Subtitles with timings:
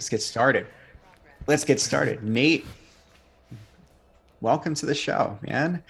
[0.00, 0.66] Let's get started.
[1.46, 2.24] Let's get started.
[2.24, 2.64] Nate,
[4.40, 5.82] welcome to the show, man.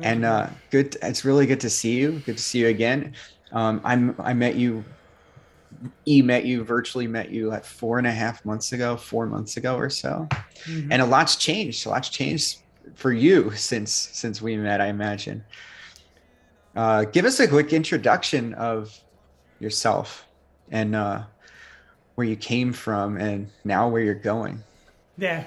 [0.00, 0.98] And uh, good.
[1.00, 2.20] It's really good to see you.
[2.26, 3.14] Good to see you again.
[3.52, 4.14] Um, I'm.
[4.18, 4.84] I met you.
[6.04, 7.06] E met you virtually.
[7.06, 10.28] Met you like four and a half months ago, four months ago or so,
[10.66, 10.92] mm-hmm.
[10.92, 11.86] and a lot's changed.
[11.86, 12.58] A lot's changed
[12.94, 14.82] for you since since we met.
[14.82, 15.42] I imagine.
[16.76, 18.94] Uh, give us a quick introduction of
[19.58, 20.26] yourself
[20.70, 21.22] and uh,
[22.14, 24.62] where you came from and now where you're going.
[25.18, 25.44] Yeah.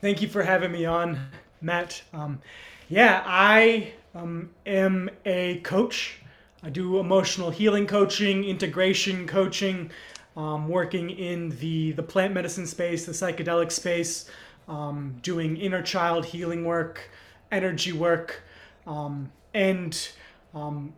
[0.00, 1.18] Thank you for having me on,
[1.60, 2.02] Matt.
[2.12, 2.40] Um,
[2.88, 6.20] yeah, I um, am a coach.
[6.62, 9.90] I do emotional healing coaching, integration coaching,
[10.36, 14.30] um, working in the, the plant medicine space, the psychedelic space,
[14.68, 17.10] um, doing inner child healing work,
[17.50, 18.42] energy work,
[18.86, 20.10] um, and
[20.54, 20.92] um,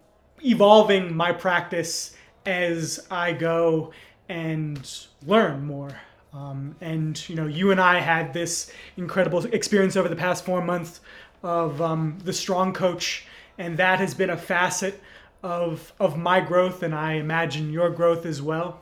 [0.44, 2.14] evolving my practice
[2.46, 3.92] as I go
[4.30, 5.90] and learn more.
[6.32, 10.62] Um, and you know, you and I had this incredible experience over the past four
[10.62, 11.00] months
[11.42, 13.26] of um, the strong coach,
[13.58, 15.02] and that has been a facet
[15.42, 18.80] of of my growth, and I imagine your growth as well.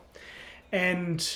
[0.70, 1.26] And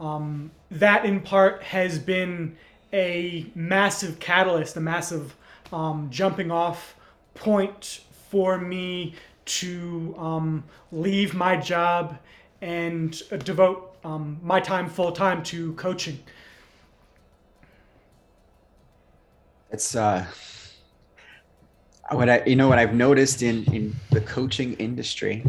[0.00, 2.56] um, that, in part, has been
[2.90, 5.36] a massive catalyst, a massive
[5.70, 6.94] um, jumping off
[7.34, 12.18] point for me to um, leave my job
[12.60, 16.18] and uh, devote um, my time full time to coaching.
[19.70, 20.26] It's uh,
[22.10, 25.44] what I you know what I've noticed in in the coaching industry,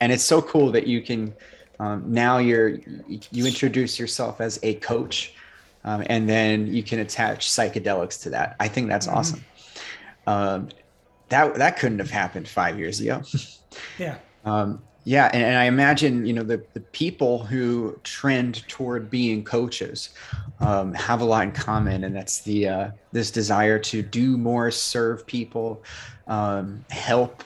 [0.00, 1.34] and it's so cool that you can
[1.78, 5.34] um, now you're you introduce yourself as a coach,
[5.84, 8.56] um, and then you can attach psychedelics to that.
[8.60, 9.16] I think that's mm-hmm.
[9.16, 9.44] awesome.
[10.26, 10.68] Um,
[11.28, 13.22] that that couldn't have happened five years ago.
[13.98, 14.18] yeah.
[14.44, 19.44] Um, yeah, and, and, I imagine you know the the people who trend toward being
[19.44, 20.10] coaches
[20.58, 24.72] um, have a lot in common, and that's the uh, this desire to do more,
[24.72, 25.84] serve people,
[26.26, 27.44] um, help,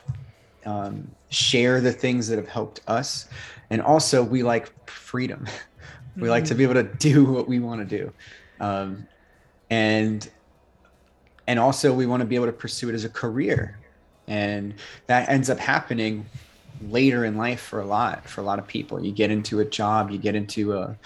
[0.65, 3.29] um, share the things that have helped us,
[3.69, 5.45] and also we like freedom.
[6.17, 6.31] we mm-hmm.
[6.31, 8.11] like to be able to do what we want to do,
[8.61, 9.07] um,
[9.69, 10.31] and
[11.47, 13.77] and also we want to be able to pursue it as a career
[14.29, 14.75] and
[15.09, 16.25] that ends up happening
[16.89, 19.65] later in life for a lot for a lot of people you get into a
[19.65, 20.97] job you get into a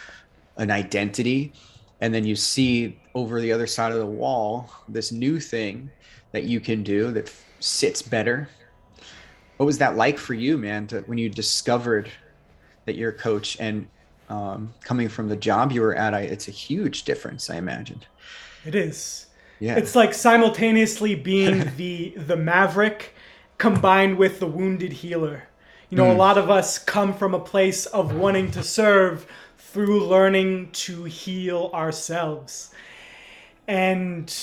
[0.56, 1.52] an identity
[2.00, 5.90] and then you see over the other side of the wall this new thing
[6.32, 8.48] that you can do that sits better
[9.56, 12.10] what was that like for you man to, when you discovered
[12.84, 13.86] that you're a coach and
[14.28, 18.00] um, coming from the job you were at I, it's a huge difference i imagine.
[18.64, 19.26] it is
[19.60, 19.76] yeah.
[19.76, 23.14] It's like simultaneously being the the maverick
[23.58, 25.44] combined with the wounded healer.
[25.94, 26.16] You know, mm.
[26.16, 31.04] a lot of us come from a place of wanting to serve through learning to
[31.04, 32.72] heal ourselves.
[33.68, 34.34] And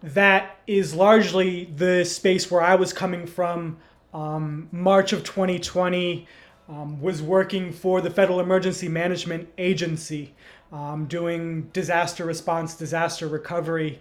[0.00, 3.78] that is largely the space where I was coming from.
[4.14, 6.28] Um, March of 2020
[6.68, 10.32] um, was working for the Federal Emergency Management Agency,
[10.70, 13.98] um, doing disaster response, disaster recovery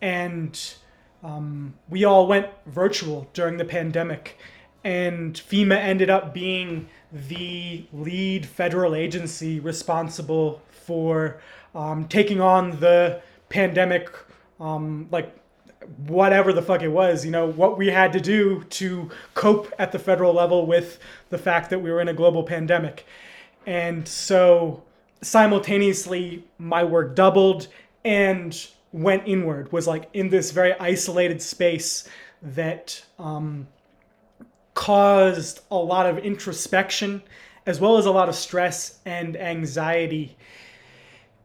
[0.00, 0.74] and
[1.22, 4.38] um, we all went virtual during the pandemic.
[4.88, 11.42] And FEMA ended up being the lead federal agency responsible for
[11.74, 14.08] um, taking on the pandemic,
[14.58, 15.38] um, like
[16.06, 19.92] whatever the fuck it was, you know, what we had to do to cope at
[19.92, 20.98] the federal level with
[21.28, 23.04] the fact that we were in a global pandemic.
[23.66, 24.82] And so
[25.20, 27.68] simultaneously, my work doubled
[28.06, 28.58] and
[28.92, 32.08] went inward, was like in this very isolated space
[32.40, 33.68] that um,
[34.78, 37.20] caused a lot of introspection
[37.66, 40.36] as well as a lot of stress and anxiety.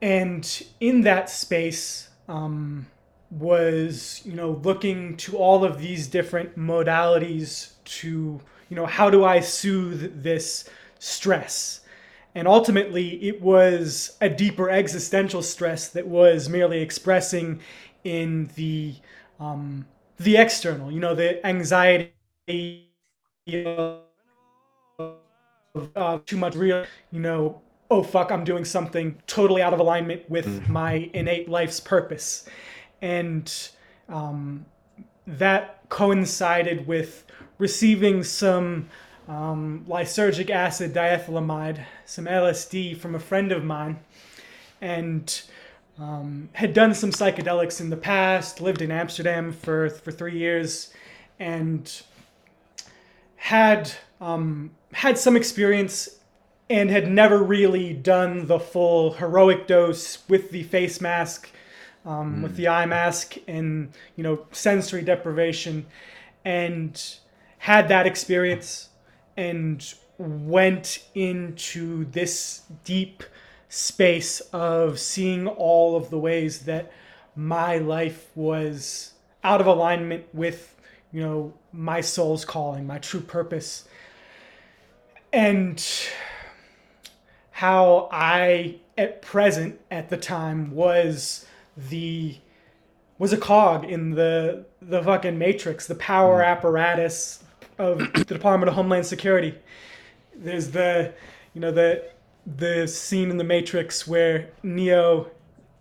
[0.01, 2.87] And in that space, um,
[3.31, 8.39] was you know looking to all of these different modalities to
[8.69, 10.69] you know how do I soothe this
[10.99, 11.81] stress
[12.35, 17.61] and ultimately, it was a deeper existential stress that was merely expressing
[18.03, 18.95] in the
[19.39, 19.85] um,
[20.17, 20.91] the external.
[20.91, 22.89] You know, the anxiety
[23.47, 23.99] uh,
[26.25, 26.85] too much real.
[27.11, 30.67] You know, oh fuck, I'm doing something totally out of alignment with mm.
[30.69, 32.47] my innate life's purpose,
[33.01, 33.51] and
[34.09, 34.65] um,
[35.27, 37.25] that coincided with
[37.57, 38.89] receiving some
[39.27, 43.99] um, lysergic acid diethylamide, some LSD from a friend of mine,
[44.81, 45.43] and
[45.99, 50.91] um, had done some psychedelics in the past, lived in Amsterdam for, for three years,
[51.39, 52.03] and
[53.43, 53.91] had
[54.21, 56.07] um, had some experience
[56.69, 61.51] and had never really done the full heroic dose with the face mask,
[62.05, 62.43] um, mm.
[62.43, 65.85] with the eye mask, and you know sensory deprivation,
[66.45, 67.17] and
[67.57, 68.87] had that experience
[69.35, 73.23] and went into this deep
[73.67, 76.89] space of seeing all of the ways that
[77.35, 80.72] my life was out of alignment with
[81.13, 83.85] you know my soul's calling my true purpose
[85.31, 85.85] and
[87.51, 91.45] how i at present at the time was
[91.77, 92.35] the
[93.19, 96.47] was a cog in the the fucking matrix the power mm.
[96.47, 97.43] apparatus
[97.77, 99.55] of the department of homeland security
[100.35, 101.13] there's the
[101.53, 102.03] you know the
[102.57, 105.29] the scene in the matrix where neo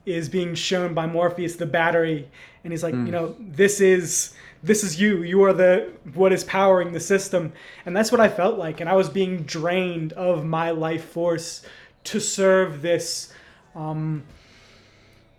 [0.04, 2.28] is being shown by Morpheus the battery,
[2.64, 3.06] and he's like, mm.
[3.06, 5.22] you know, this is this is you.
[5.22, 7.52] You are the what is powering the system,
[7.86, 8.80] and that's what I felt like.
[8.80, 11.62] And I was being drained of my life force
[12.04, 13.32] to serve this,
[13.74, 14.24] um,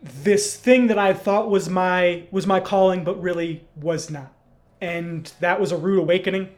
[0.02, 4.34] this thing that I thought was my was my calling, but really was not.
[4.82, 6.50] And that was a rude awakening,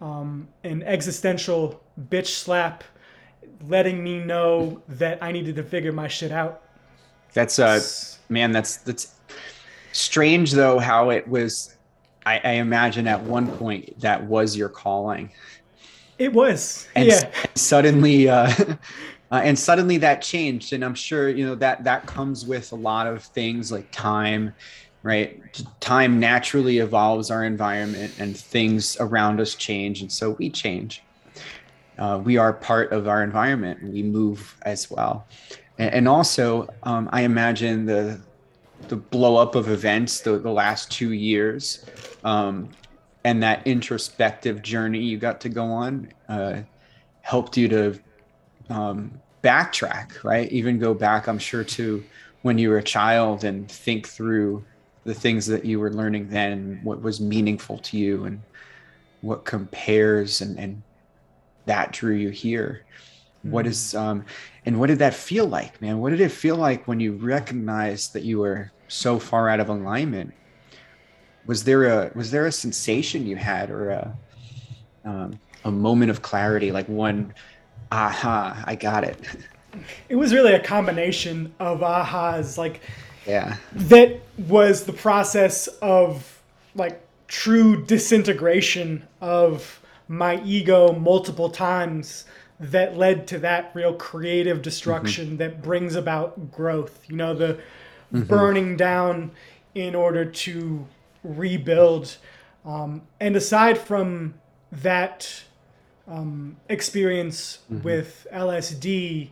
[0.00, 2.82] um, an existential bitch slap,
[3.68, 6.62] letting me know that I needed to figure my shit out
[7.32, 7.80] that's uh
[8.28, 9.14] man, that's that's
[9.92, 11.76] strange though how it was
[12.26, 15.30] I, I imagine at one point that was your calling.
[16.18, 16.86] It was.
[16.94, 17.30] And yeah.
[17.54, 18.52] suddenly uh,
[19.30, 22.76] uh, and suddenly that changed and i'm sure you know that that comes with a
[22.76, 24.52] lot of things like time
[25.02, 31.02] right time naturally evolves our environment and things around us change and so we change
[31.98, 35.26] uh, we are part of our environment and we move as well
[35.78, 38.20] and also um, I imagine the
[38.88, 41.84] the blow up of events the, the last two years
[42.24, 42.68] um,
[43.24, 46.60] and that introspective journey you got to go on uh,
[47.22, 47.98] helped you to
[48.68, 49.12] um,
[49.42, 50.50] backtrack right?
[50.52, 52.02] Even go back i'm sure to
[52.42, 54.64] when you were a child and think through
[55.04, 58.40] the things that you were learning then what was meaningful to you and
[59.22, 60.82] what compares and, and
[61.66, 62.84] that drew you here
[63.40, 63.50] mm-hmm.
[63.50, 64.24] what is um
[64.66, 65.98] and what did that feel like, man?
[65.98, 69.68] What did it feel like when you recognized that you were so far out of
[69.68, 70.34] alignment?
[71.46, 74.18] Was there a was there a sensation you had or a
[75.04, 77.34] um, a moment of clarity, like one,
[77.90, 79.18] aha, I got it.
[80.08, 82.80] It was really a combination of ahas, like
[83.26, 86.42] yeah, that was the process of
[86.74, 92.24] like true disintegration of my ego multiple times
[92.60, 95.36] that led to that real creative destruction mm-hmm.
[95.36, 97.04] that brings about growth.
[97.08, 97.58] You know, the
[98.12, 98.22] mm-hmm.
[98.22, 99.32] burning down
[99.74, 100.86] in order to
[101.24, 102.18] rebuild.
[102.64, 104.34] Um, and aside from
[104.70, 105.42] that
[106.06, 107.82] um, experience mm-hmm.
[107.82, 109.30] with LSD,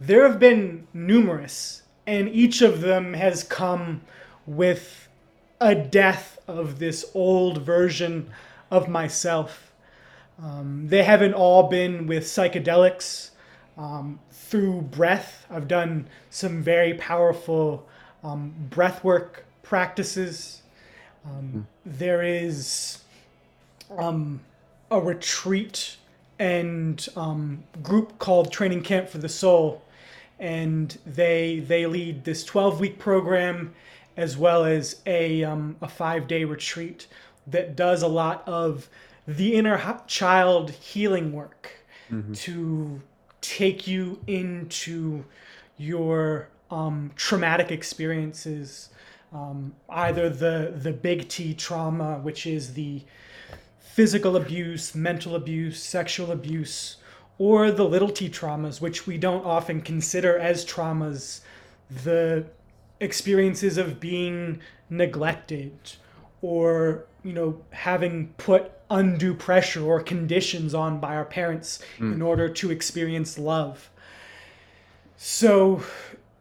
[0.00, 4.02] there have been numerous, and each of them has come
[4.46, 5.08] with
[5.60, 8.30] a death of this old version
[8.70, 9.67] of myself
[10.42, 13.30] um, they haven't all been with psychedelics.
[13.76, 17.86] Um, through breath, I've done some very powerful
[18.24, 20.62] um, breath work practices.
[21.26, 21.64] Mm.
[21.84, 23.02] There is
[23.96, 24.40] um,
[24.90, 25.96] a retreat
[26.38, 29.82] and um, group called Training Camp for the Soul,
[30.38, 33.74] and they they lead this 12 week program
[34.16, 37.06] as well as a um, a five day retreat
[37.46, 38.88] that does a lot of
[39.28, 41.70] the inner child healing work
[42.10, 42.32] mm-hmm.
[42.32, 43.00] to
[43.42, 45.22] take you into
[45.76, 48.88] your um, traumatic experiences,
[49.32, 53.02] um, either the the big T trauma, which is the
[53.78, 56.96] physical abuse, mental abuse, sexual abuse,
[57.36, 61.42] or the little T traumas, which we don't often consider as traumas,
[62.04, 62.46] the
[63.00, 65.78] experiences of being neglected
[66.42, 72.14] or you know having put undue pressure or conditions on by our parents mm.
[72.14, 73.90] in order to experience love.
[75.16, 75.82] So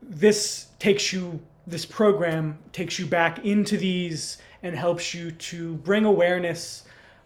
[0.01, 6.05] this takes you this program takes you back into these and helps you to bring
[6.05, 6.83] awareness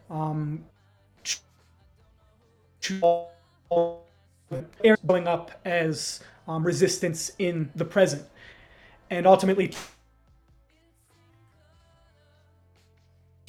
[0.09, 0.65] um,
[2.81, 2.99] to
[3.69, 4.05] all
[5.05, 8.23] going up as um, resistance in the present
[9.09, 9.71] and ultimately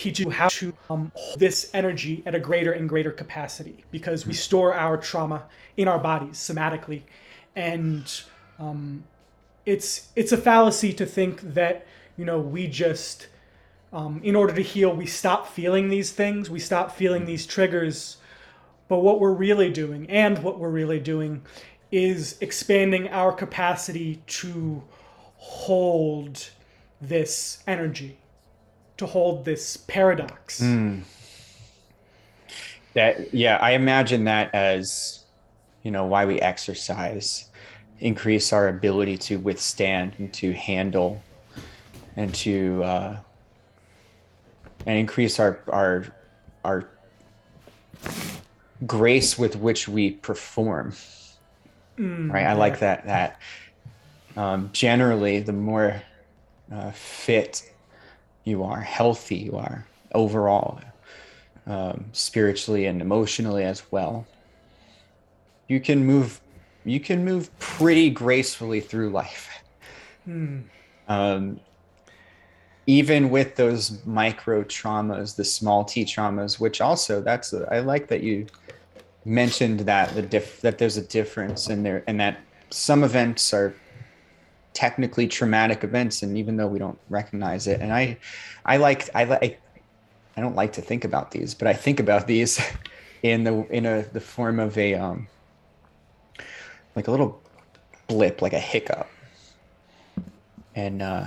[0.03, 4.27] teach you how to um, hold this energy at a greater and greater capacity because
[4.27, 5.45] we store our trauma
[5.77, 7.03] in our bodies somatically.
[7.55, 8.05] And
[8.59, 9.05] um,
[9.65, 13.29] it's it's a fallacy to think that you know we just
[13.93, 18.17] um, in order to heal we stop feeling these things we stop feeling these triggers.
[18.89, 21.43] But what we're really doing, and what we're really doing,
[21.91, 24.83] is expanding our capacity to
[25.37, 26.51] hold
[27.01, 28.19] this energy,
[29.03, 30.61] to hold this paradox.
[30.61, 31.03] Mm.
[32.95, 35.25] That yeah, I imagine that as
[35.83, 37.51] you know why we exercise,
[37.99, 41.23] increase our ability to withstand and to handle,
[42.17, 43.17] and to uh,
[44.87, 46.07] and increase our our
[46.65, 46.89] our
[48.87, 50.93] grace with which we perform.
[51.99, 53.07] Mm, right, I like that.
[53.07, 53.41] That
[54.37, 56.03] um, generally, the more
[56.71, 57.72] uh, fit
[58.45, 60.81] you are, healthy you are overall,
[61.67, 64.27] um, spiritually and emotionally as well,
[65.69, 66.41] you can move.
[66.85, 69.49] You can move pretty gracefully through life.
[70.25, 70.63] Hmm.
[71.07, 71.61] Um,
[72.87, 78.09] even with those micro traumas, the small t traumas, which also that's a, I like
[78.09, 78.47] that you
[79.25, 83.75] mentioned that the diff that there's a difference in there and that some events are
[84.73, 88.17] technically traumatic events and even though we don't recognize it and i
[88.65, 89.61] i like i like
[90.37, 92.61] i don't like to think about these but i think about these
[93.23, 95.29] in the in a the form of a um
[96.95, 97.41] like a little
[98.07, 99.09] blip like a hiccup.
[100.75, 101.27] And uh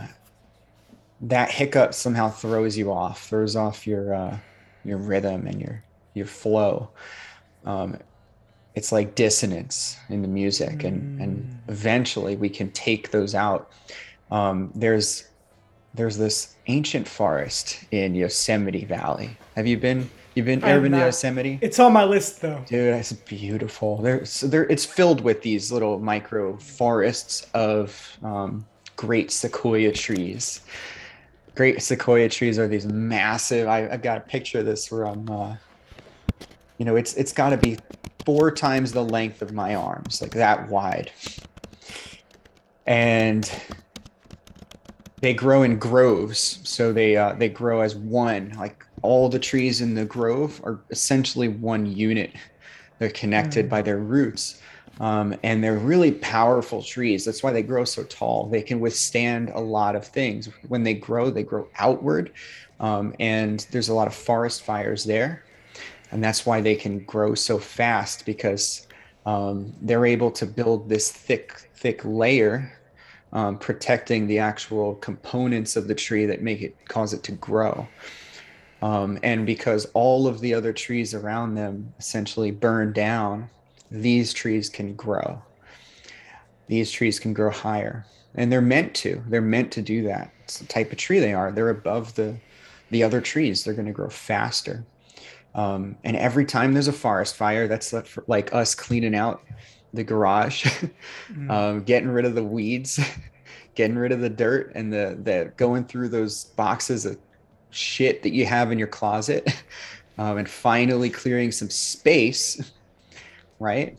[1.22, 4.38] that hiccup somehow throws you off throws off your uh
[4.84, 5.84] your rhythm and your
[6.14, 6.90] your flow.
[7.66, 7.98] Um,
[8.76, 10.86] it's like dissonance in the music mm.
[10.86, 13.72] and and eventually we can take those out.
[14.32, 15.28] Um, there's
[15.94, 19.38] there's this ancient forest in yosemite valley.
[19.56, 21.58] Have you been you've been ever been to yosemite?
[21.62, 22.64] It's on my list though.
[22.68, 23.98] Dude it's beautiful.
[24.02, 28.66] There's there it's filled with these little micro forests of um,
[28.98, 30.62] great sequoia trees.
[31.56, 35.30] Great sequoia trees are these massive I, have got a picture of this where i'm
[35.30, 35.56] uh,
[36.78, 37.78] you know, it's it's got to be
[38.26, 41.12] four times the length of my arms, like that wide.
[42.88, 43.50] And
[45.22, 48.54] they grow in groves, so they uh, they grow as one.
[48.58, 52.34] Like all the trees in the grove are essentially one unit.
[53.00, 53.70] They're connected mm.
[53.70, 54.62] by their roots.
[55.00, 57.26] Um, and they're really powerful trees.
[57.26, 58.48] That's why they grow so tall.
[58.48, 60.48] They can withstand a lot of things.
[60.70, 62.32] When they grow, they grow outward,
[62.80, 65.45] um, and there's a lot of forest fires there
[66.16, 68.88] and that's why they can grow so fast because
[69.26, 72.72] um, they're able to build this thick thick layer
[73.34, 77.86] um, protecting the actual components of the tree that make it cause it to grow.
[78.82, 83.50] Um, and because all of the other trees around them essentially burn down
[83.92, 85.42] these trees can grow.
[86.68, 88.06] These trees can grow higher.
[88.36, 89.22] And they're meant to.
[89.28, 90.32] They're meant to do that.
[90.46, 91.52] It's the type of tree they are.
[91.52, 92.38] They're above the
[92.90, 93.66] the other trees.
[93.66, 94.86] They're going to grow faster
[95.56, 97.94] um, and every time there's a forest fire, that's
[98.28, 99.42] like us cleaning out
[99.94, 100.66] the garage,
[101.32, 101.50] mm.
[101.50, 103.00] um, getting rid of the weeds,
[103.76, 107.18] getting rid of the dirt, and the the going through those boxes of
[107.70, 109.64] shit that you have in your closet,
[110.18, 112.74] um, and finally clearing some space,
[113.60, 113.98] right?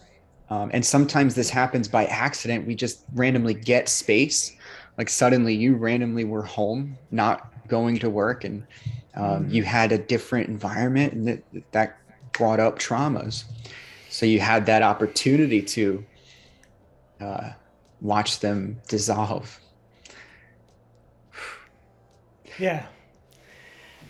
[0.50, 2.66] Um, and sometimes this happens by accident.
[2.66, 4.54] We just randomly get space,
[4.98, 8.62] like suddenly you randomly were home, not going to work, and
[9.16, 9.50] um, mm-hmm.
[9.50, 11.98] you had a different environment and that, that
[12.32, 13.44] brought up traumas.
[14.10, 16.04] So you had that opportunity to
[17.20, 17.50] uh,
[18.00, 19.58] watch them dissolve.
[22.58, 22.86] Yeah.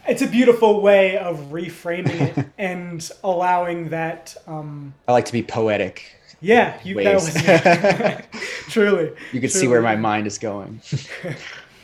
[0.09, 5.43] It's a beautiful way of reframing it and allowing that um, i like to be
[5.43, 7.35] poetic yeah you that was
[8.71, 9.13] truly.
[9.33, 10.81] You can see where my mind is going.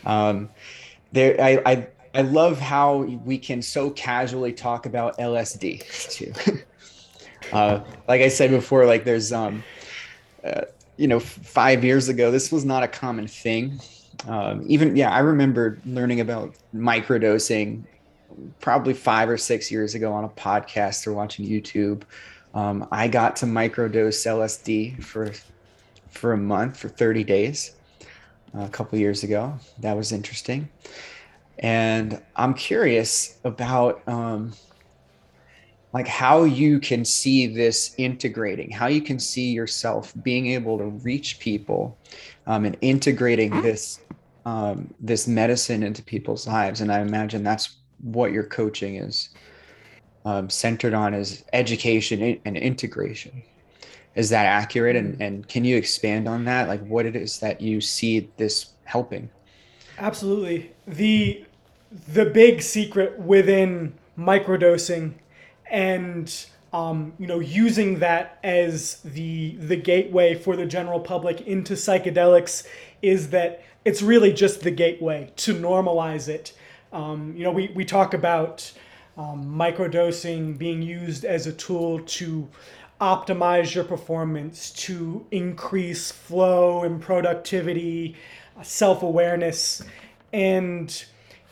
[0.04, 0.50] Um,
[1.12, 6.32] there I, I I love how we can so casually talk about LSD too.
[7.52, 9.64] uh, like I said before, like there's, um,
[10.44, 10.62] uh,
[10.98, 13.80] you know, five years ago, this was not a common thing.
[14.28, 17.84] Um, even, yeah, I remember learning about microdosing
[18.60, 22.02] probably five or six years ago on a podcast or watching YouTube.
[22.54, 25.32] Um, I got to microdose LSD for
[26.10, 27.74] for a month for 30 days
[28.54, 29.58] uh, a couple years ago.
[29.78, 30.68] That was interesting
[31.58, 34.52] and i'm curious about um,
[35.92, 40.86] like how you can see this integrating how you can see yourself being able to
[40.86, 41.96] reach people
[42.46, 44.00] um, and integrating this
[44.44, 46.80] um, this medicine into people's lives.
[46.80, 49.30] And i imagine that's what your coaching is
[50.24, 53.42] um, centered on is education and integration.
[54.14, 54.96] Is that accurate?
[54.96, 56.68] And, and can you expand on that?
[56.68, 59.30] Like what it is that you see this helping
[60.02, 61.44] absolutely the
[62.08, 65.12] the big secret within microdosing
[65.70, 71.74] and um, you know, using that as the the gateway for the general public into
[71.74, 72.66] psychedelics
[73.02, 76.54] is that it's really just the gateway to normalize it.
[76.92, 78.72] Um, you know, we, we talk about
[79.18, 82.48] um, microdosing being used as a tool to
[83.02, 88.16] optimize your performance, to increase flow and productivity,
[88.62, 89.82] self awareness.
[90.32, 91.04] And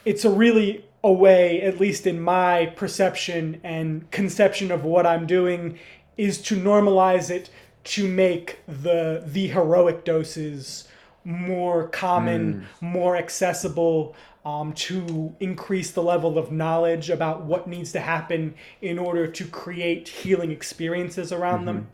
[0.04, 5.26] it's a really a way, at least in my perception and conception of what I'm
[5.26, 5.78] doing,
[6.16, 7.50] is to normalize it
[7.82, 10.86] to make the the heroic doses
[11.24, 12.82] more common, mm.
[12.82, 14.14] more accessible,
[14.44, 19.44] um, to increase the level of knowledge about what needs to happen in order to
[19.44, 21.66] create healing experiences around mm-hmm.
[21.66, 21.88] them,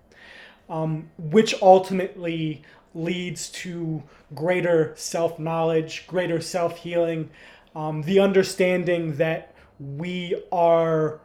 [0.71, 2.63] um, which ultimately
[2.97, 4.03] leads to
[4.35, 7.31] greater self knowledge, greater self healing,
[7.75, 11.21] um, the understanding that we are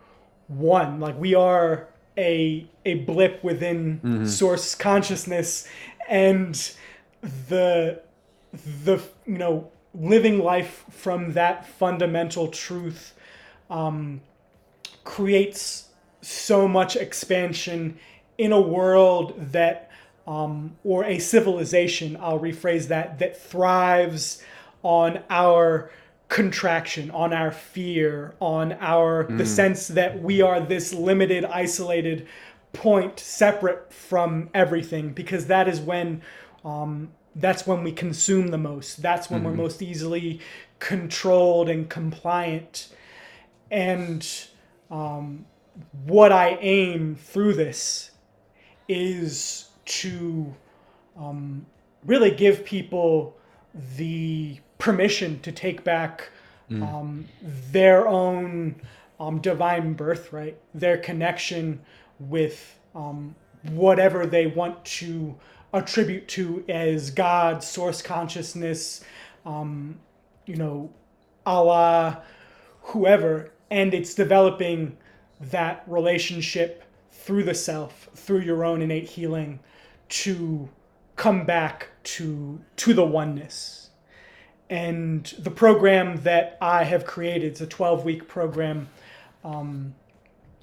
[0.47, 1.87] one, like we are
[2.17, 4.25] a a blip within mm-hmm.
[4.25, 5.67] source consciousness,
[6.09, 6.73] and
[7.47, 8.01] the
[8.83, 13.13] the you know living life from that fundamental truth
[13.69, 14.21] um,
[15.03, 15.89] creates
[16.21, 17.97] so much expansion
[18.37, 19.89] in a world that
[20.27, 24.41] um, or a civilization i'll rephrase that that thrives
[24.83, 25.91] on our
[26.31, 29.37] contraction, on our fear, on our mm.
[29.37, 32.25] the sense that we are this limited, isolated
[32.71, 36.21] point separate from everything, because that is when
[36.63, 39.01] um, that's when we consume the most.
[39.01, 39.43] That's when mm.
[39.43, 39.61] we're mm-hmm.
[39.61, 40.39] most easily
[40.79, 42.87] controlled and compliant.
[43.69, 44.25] And
[44.89, 45.45] um,
[46.05, 48.11] what I aim through this
[48.87, 50.53] is to
[51.17, 51.65] um,
[52.05, 53.35] really give people
[53.97, 56.29] the permission to take back
[56.69, 56.81] mm.
[56.83, 57.25] um,
[57.71, 58.75] their own
[59.19, 61.79] um, divine birthright, their connection
[62.19, 63.35] with um,
[63.69, 65.35] whatever they want to
[65.73, 69.03] attribute to as God, source consciousness,
[69.45, 69.99] um,
[70.45, 70.91] you know,
[71.45, 72.23] Allah,
[72.81, 73.51] whoever.
[73.69, 74.97] And it's developing
[75.39, 79.59] that relationship through the self, through your own innate healing,
[80.11, 80.69] to
[81.15, 83.89] come back to to the oneness.
[84.69, 88.87] And the program that I have created, it's a 12 week program,
[89.43, 89.95] um,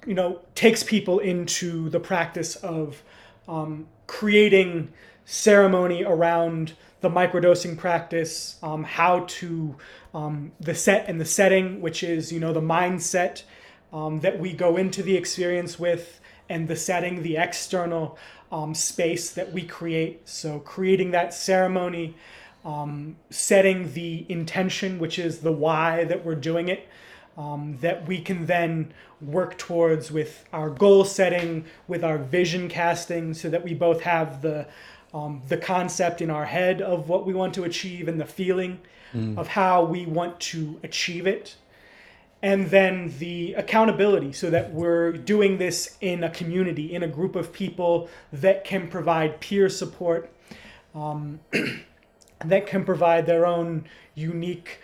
[0.05, 3.03] you know, takes people into the practice of
[3.47, 4.91] um, creating
[5.25, 9.77] ceremony around the microdosing practice, um, how to,
[10.13, 13.43] um, the set and the setting, which is, you know, the mindset
[13.93, 18.17] um, that we go into the experience with, and the setting, the external
[18.51, 20.27] um, space that we create.
[20.27, 22.15] So creating that ceremony
[22.65, 26.87] um, setting the intention, which is the why that we're doing it,
[27.37, 33.33] um, that we can then work towards with our goal setting, with our vision casting,
[33.33, 34.67] so that we both have the
[35.13, 38.79] um, the concept in our head of what we want to achieve and the feeling
[39.11, 39.35] mm.
[39.39, 41.55] of how we want to achieve it.
[42.41, 47.35] And then the accountability, so that we're doing this in a community, in a group
[47.35, 50.31] of people that can provide peer support.
[50.95, 51.41] Um,
[52.45, 54.79] that can provide their own unique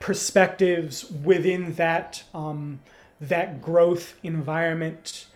[0.00, 2.80] perspectives within that um,
[3.20, 5.26] that growth environment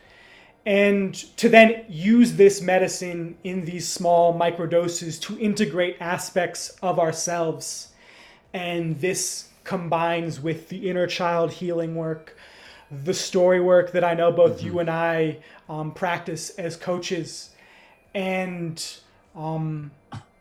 [0.65, 7.89] and to then use this medicine in these small microdoses to integrate aspects of ourselves
[8.53, 12.37] and this combines with the inner child healing work
[12.91, 14.67] the story work that i know both mm-hmm.
[14.67, 15.37] you and i
[15.69, 17.51] um, practice as coaches
[18.15, 18.99] and
[19.35, 19.91] um,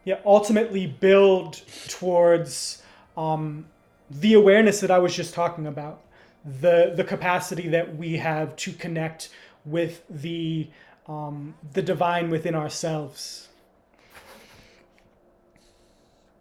[0.03, 2.81] yeah, ultimately build towards
[3.15, 3.65] um,
[4.09, 6.01] the awareness that I was just talking about,
[6.43, 9.29] the the capacity that we have to connect
[9.63, 10.69] with the
[11.07, 13.47] um, the divine within ourselves.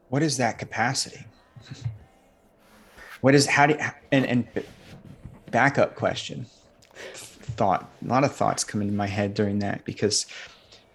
[0.08, 1.24] What is that capacity?
[3.20, 3.80] What is how do you,
[4.12, 4.46] and and
[5.50, 6.46] backup question.
[7.14, 10.26] Thought a lot of thoughts come into my head during that because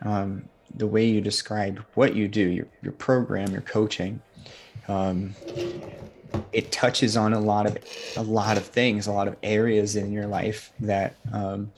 [0.02, 4.22] um, the way you described what you do, your, your program, your coaching,
[4.88, 5.36] um,
[6.52, 7.78] it touches on a lot of
[8.18, 11.72] a lot of things, a lot of areas in your life that um,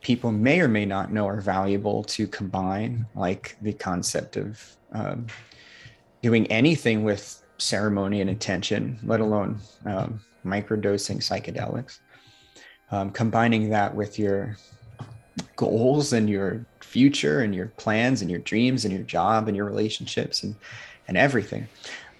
[0.00, 5.26] people may or may not know are valuable to combine, like the concept of um,
[6.22, 11.98] doing anything with ceremony and intention, let alone um, microdosing psychedelics.
[12.90, 14.56] Um, combining that with your
[15.56, 19.66] goals and your future and your plans and your dreams and your job and your
[19.66, 20.54] relationships and
[21.06, 21.68] and everything.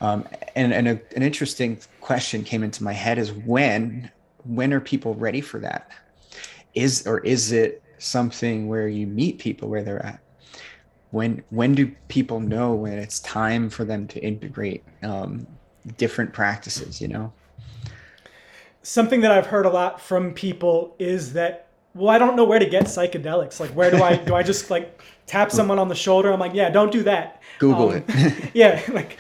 [0.00, 4.10] Um, and and a, an interesting question came into my head is when
[4.44, 5.90] when are people ready for that?
[6.74, 10.20] Is or is it something where you meet people where they're at
[11.10, 15.46] when when do people know when it's time for them to integrate um,
[15.96, 17.32] different practices you know?
[18.82, 22.58] Something that i've heard a lot from people is that well i don't know where
[22.58, 23.60] to get psychedelics.
[23.60, 26.32] Like where do i do i just like tap someone on the shoulder?
[26.32, 27.42] I'm like yeah don't do that.
[27.58, 28.50] Google um, it.
[28.54, 29.18] yeah like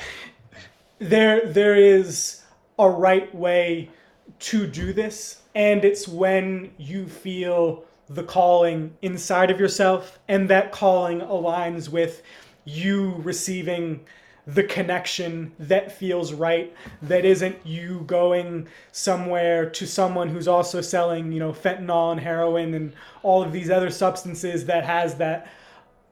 [0.98, 2.42] there there is
[2.78, 3.90] a right way
[4.38, 10.72] to do this and it's when you feel the calling inside of yourself, and that
[10.72, 12.22] calling aligns with
[12.64, 14.00] you receiving
[14.46, 21.30] the connection that feels right that isn't you going somewhere to someone who's also selling
[21.30, 25.50] you know fentanyl and heroin and all of these other substances that has that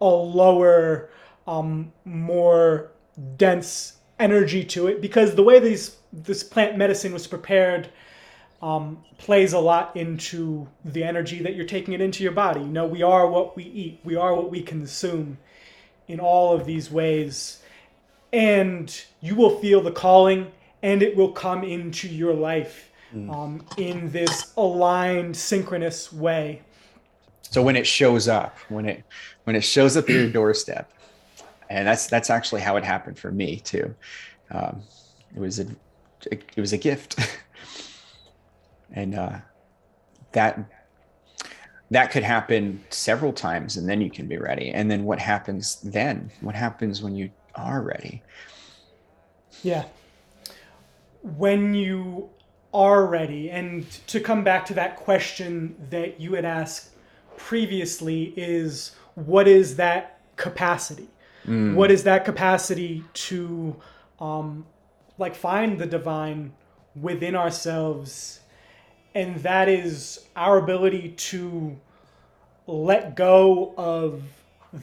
[0.01, 1.09] a lower
[1.47, 2.91] um, more
[3.37, 5.01] dense energy to it.
[5.01, 7.89] Because the way these this plant medicine was prepared
[8.63, 12.61] um, plays a lot into the energy that you're taking it into your body.
[12.61, 15.39] You know, we are what we eat, we are what we consume
[16.09, 17.63] in all of these ways.
[18.33, 20.51] And you will feel the calling
[20.83, 23.33] and it will come into your life mm.
[23.33, 26.63] um, in this aligned, synchronous way.
[27.43, 29.05] So when it shows up, when it
[29.45, 30.91] when it shows up at your doorstep,
[31.71, 33.95] and that's that's actually how it happened for me too.
[34.51, 34.83] Um,
[35.35, 35.67] it was a
[36.31, 37.19] it was a gift.
[38.93, 39.39] and uh,
[40.33, 40.59] that
[41.91, 44.71] that could happen several times and then you can be ready.
[44.71, 46.33] And then what happens then?
[46.41, 48.23] What happens when you are ready?
[49.63, 49.85] Yeah.
[51.23, 52.29] When you
[52.75, 56.91] are ready and to come back to that question that you had asked
[57.37, 61.09] previously is what is that capacity?
[61.47, 61.75] Mm.
[61.75, 63.77] what is that capacity to
[64.19, 64.67] um
[65.17, 66.53] like find the divine
[67.01, 68.41] within ourselves
[69.17, 71.75] and that is our ability to
[72.67, 74.23] let go of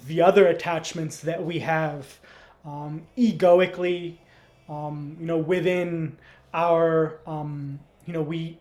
[0.08, 2.20] the other attachments that we have
[2.66, 4.20] um, egoically
[4.68, 6.18] um, you know within
[6.52, 8.58] our um, you know we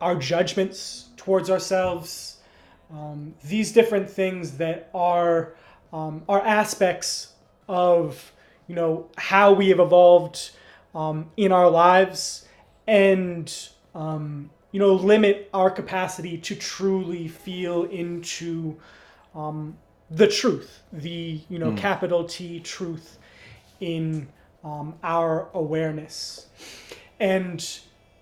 [0.00, 2.36] our judgments towards ourselves.
[2.92, 5.54] Um, these different things that are
[5.92, 7.32] um, are aspects
[7.68, 8.32] of
[8.68, 10.50] you know how we have evolved
[10.94, 12.46] um, in our lives
[12.86, 13.52] and
[13.92, 18.76] um, you know, limit our capacity to truly feel into
[19.34, 19.74] um,
[20.10, 21.78] the truth, the, you know, mm.
[21.78, 23.16] capital T truth
[23.80, 24.28] in
[24.62, 26.48] um, our awareness.
[27.20, 27.66] And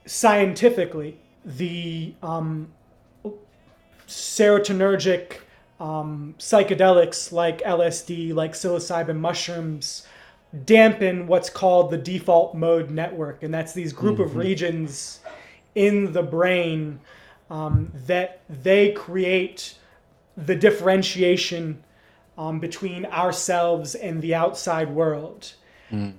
[0.07, 2.73] scientifically, the um,
[4.07, 5.39] serotonergic
[5.81, 10.07] um, psychedelics like LSD, like psilocybin mushrooms,
[10.65, 13.43] dampen what's called the default mode network.
[13.43, 14.23] And that's these group mm-hmm.
[14.23, 15.19] of regions
[15.75, 17.01] in the brain
[17.51, 19.77] um, that they create
[20.37, 21.83] the differentiation
[22.37, 25.53] um, between ourselves and the outside world.
[25.91, 26.15] Mm.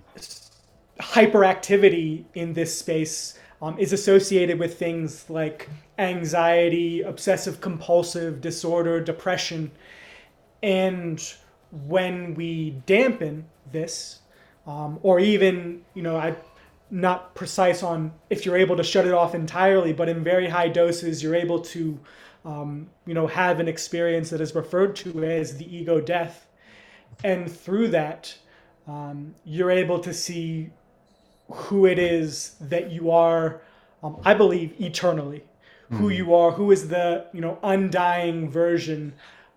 [1.00, 9.72] Hyperactivity in this space um, is associated with things like anxiety, obsessive compulsive disorder, depression.
[10.64, 11.22] And
[11.72, 14.20] when we dampen this,
[14.68, 16.36] um, or even, you know, I
[16.96, 20.70] not precise on if you're able to shut it off entirely, but in very high
[20.70, 22.00] doses, you're able to,
[22.46, 26.48] um, you know, have an experience that is referred to as the ego death.
[27.22, 28.38] And through that,
[28.88, 30.70] um, you're able to see
[31.52, 33.62] who it is that you are,
[34.02, 35.44] um, I believe, eternally.
[35.92, 35.98] Mm-hmm.
[35.98, 39.14] Who you are, who is the, you know, undying version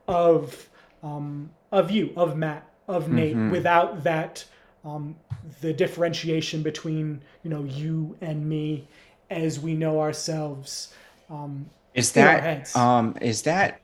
[0.09, 0.69] of,
[1.05, 3.51] um, of you, of Matt, of Nate, mm-hmm.
[3.51, 4.45] without that
[4.85, 5.15] um,
[5.61, 8.87] the differentiation between you know you and me
[9.31, 10.95] as we know ourselves
[11.31, 13.81] um, is that um, is that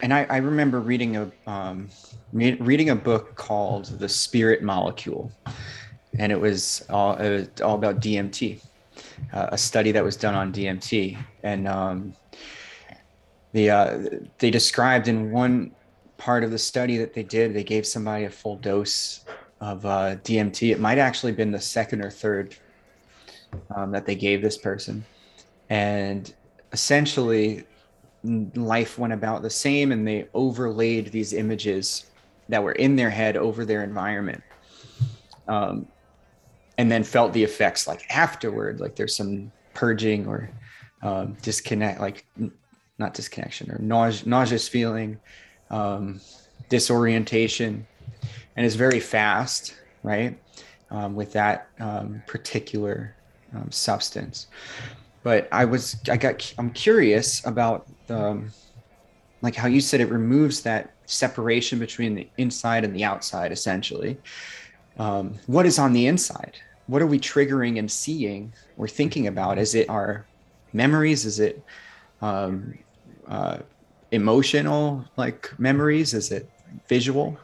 [0.00, 1.88] and I, I remember reading a um,
[2.32, 5.32] re- reading a book called the spirit molecule
[6.18, 8.60] and it was all, it was all about dmt
[9.32, 12.14] uh, a study that was done on dmt and um,
[13.52, 13.98] the uh,
[14.38, 15.70] they described in one
[16.16, 19.24] part of the study that they did they gave somebody a full dose
[19.64, 20.72] of uh, DMT.
[20.72, 22.54] It might actually been the second or third
[23.74, 25.04] um, that they gave this person,
[25.70, 26.32] and
[26.72, 27.64] essentially
[28.22, 32.10] life went about the same, and they overlaid these images
[32.50, 34.42] that were in their head over their environment.
[35.48, 35.88] Um,
[36.76, 40.50] and then felt the effects like afterward, like there's some purging or
[41.02, 42.26] um, disconnect, like
[42.98, 45.18] not disconnection or nause- nauseous feeling,
[45.70, 46.20] um,
[46.68, 47.86] disorientation,
[48.56, 50.38] and it's very fast, right?
[50.90, 53.14] Um, with that um, particular
[53.54, 54.46] um, substance.
[55.22, 58.50] But I was, I got, I'm curious about the, um,
[59.42, 64.18] like how you said it removes that separation between the inside and the outside essentially.
[64.98, 66.56] Um, what is on the inside?
[66.86, 69.58] What are we triggering and seeing or thinking about?
[69.58, 70.26] Is it our
[70.72, 71.24] memories?
[71.24, 71.62] Is it
[72.20, 72.78] um,
[73.26, 73.58] uh,
[74.12, 76.14] emotional like memories?
[76.14, 76.48] Is it
[76.88, 77.38] visual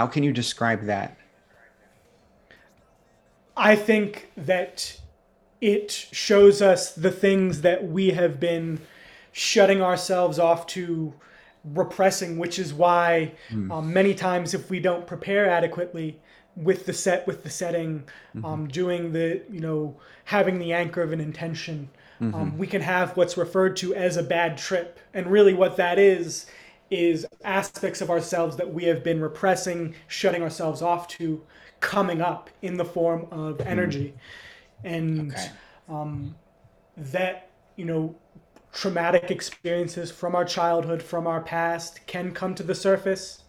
[0.00, 1.18] how can you describe that
[3.54, 4.98] i think that
[5.60, 8.80] it shows us the things that we have been
[9.30, 11.12] shutting ourselves off to
[11.74, 13.70] repressing which is why mm.
[13.70, 16.18] um, many times if we don't prepare adequately
[16.56, 17.98] with the set with the setting
[18.34, 18.42] mm-hmm.
[18.46, 21.90] um, doing the you know having the anchor of an intention
[22.22, 22.40] um, mm-hmm.
[22.40, 25.98] um, we can have what's referred to as a bad trip and really what that
[25.98, 26.46] is
[26.90, 31.42] is aspects of ourselves that we have been repressing shutting ourselves off to
[31.80, 33.66] coming up in the form of mm.
[33.66, 34.14] energy
[34.84, 34.92] mm.
[34.92, 35.50] and okay.
[35.88, 36.34] um,
[36.96, 38.14] that you know
[38.72, 43.42] traumatic experiences from our childhood from our past can come to the surface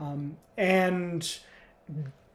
[0.00, 1.38] um, and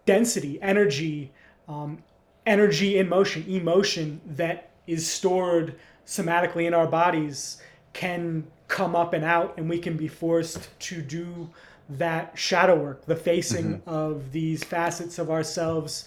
[0.05, 1.31] density, energy,
[1.67, 1.99] um,
[2.45, 7.61] energy in motion, emotion that is stored somatically in our bodies
[7.93, 11.49] can come up and out, and we can be forced to do
[11.89, 13.89] that shadow work, the facing mm-hmm.
[13.89, 16.05] of these facets of ourselves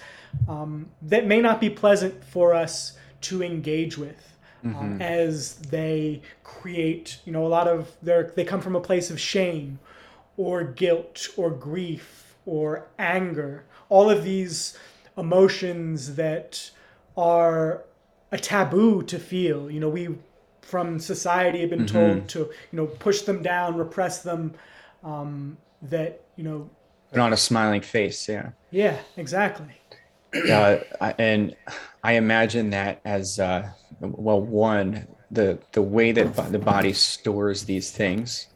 [0.49, 4.27] um, that may not be pleasant for us to engage with.
[4.63, 5.03] Um, mm-hmm.
[5.03, 9.19] As they create, you know, a lot of their, they come from a place of
[9.19, 9.79] shame
[10.37, 14.79] or guilt or grief or anger all of these
[15.19, 16.71] emotions that
[17.17, 17.85] are
[18.33, 19.71] a taboo to feel.
[19.71, 20.17] You know, we
[20.71, 21.97] from society have been mm-hmm.
[21.97, 24.55] told to, you know, push them down, repress them.
[25.03, 26.71] Um, that you know,
[27.11, 28.29] put on a smiling face.
[28.29, 28.51] Yeah.
[28.71, 28.99] Yeah.
[29.17, 29.75] Exactly.
[30.49, 30.79] Uh,
[31.19, 31.57] and
[32.05, 33.69] I imagine that as uh,
[34.01, 34.41] well.
[34.41, 38.47] One, the the way that the body stores these things,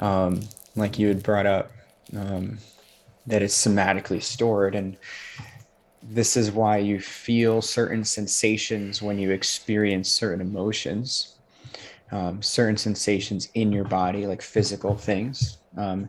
[0.00, 0.42] um,
[0.76, 1.72] like you had brought up.
[2.16, 2.58] Um,
[3.26, 4.96] that is somatically stored and
[6.02, 11.32] this is why you feel certain sensations when you experience certain emotions
[12.12, 15.56] um, certain sensations in your body like physical things.
[15.76, 16.08] Um,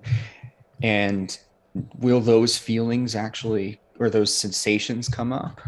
[0.83, 1.39] and
[1.97, 5.61] will those feelings actually or those sensations come up?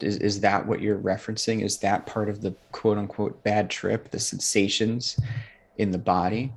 [0.00, 1.62] Is, is that what you're referencing?
[1.62, 5.18] Is that part of the quote unquote bad trip the sensations
[5.78, 6.52] in the body?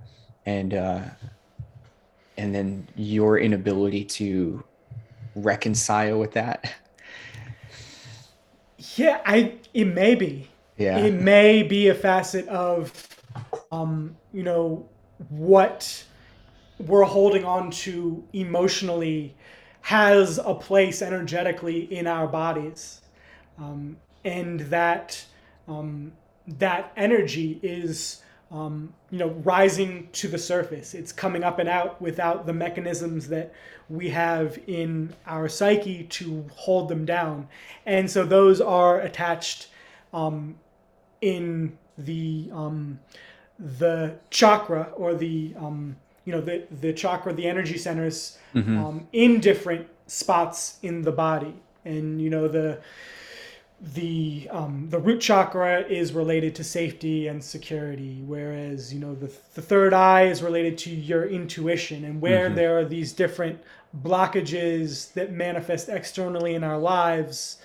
[0.46, 1.02] And uh,
[2.38, 4.64] and then your inability to
[5.36, 6.74] reconcile with that
[8.98, 10.48] yeah i it may be.
[10.78, 10.98] Yeah.
[10.98, 13.08] It may be a facet of
[13.72, 14.88] um you know
[15.30, 16.04] what
[16.80, 19.36] we're holding on to emotionally
[19.82, 23.02] has a place energetically in our bodies.
[23.58, 25.26] Um, and that
[25.68, 26.14] um,
[26.48, 28.22] that energy is
[28.54, 30.94] um, you know, rising to the surface.
[30.94, 33.52] It's coming up and out without the mechanisms that
[33.90, 37.48] we have in our psyche to hold them down.
[37.88, 39.70] And so those are attached
[40.14, 40.56] um,
[41.20, 43.00] in the um,
[43.60, 48.78] the chakra or the um, you know the the chakra, the energy centers mm-hmm.
[48.78, 51.56] Um, in different spots in the body.
[51.86, 52.80] And you know the
[53.84, 59.32] the um, the root chakra is related to safety and security, whereas you know the
[59.56, 62.56] the third eye is related to your intuition, and where mm-hmm.
[62.56, 63.60] there are these different
[64.02, 67.58] blockages that manifest externally in our lives,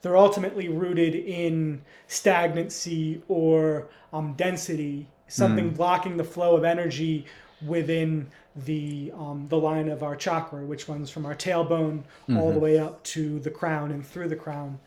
[0.00, 5.76] they're ultimately rooted in stagnancy or um, density, something mm.
[5.76, 7.26] blocking the flow of energy
[7.64, 8.26] within
[8.64, 12.38] the um, the line of our chakra, which runs from our tailbone mm-hmm.
[12.38, 12.62] all the mm-hmm.
[12.62, 14.78] way up to the crown and through the crown.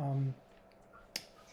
[0.00, 0.34] Um,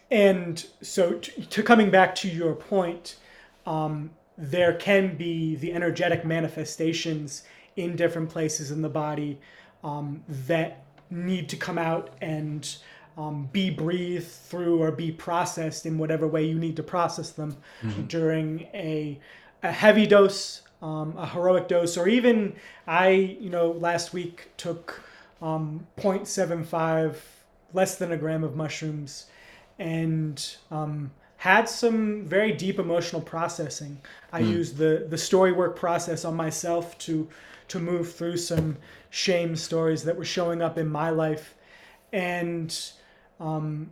[0.10, 3.18] and so, to, to, coming back to your point,
[3.66, 7.44] um, there can be the energetic manifestations
[7.76, 9.38] in different places in the body
[9.84, 12.78] um, that need to come out and
[13.18, 17.58] um, be breathed through or be processed in whatever way you need to process them
[17.82, 18.04] mm-hmm.
[18.04, 19.20] during a,
[19.64, 22.56] a heavy dose, um, a heroic dose, or even
[22.86, 25.02] I, you know, last week took
[25.42, 27.16] um, 0.75
[27.73, 29.27] less than a gram of mushrooms
[29.80, 33.99] and um, had some very deep emotional processing.
[34.32, 34.49] I mm.
[34.49, 37.27] used the the story work process on myself to
[37.69, 38.77] to move through some
[39.10, 41.56] shame stories that were showing up in my life,
[42.12, 42.77] and
[43.39, 43.91] um,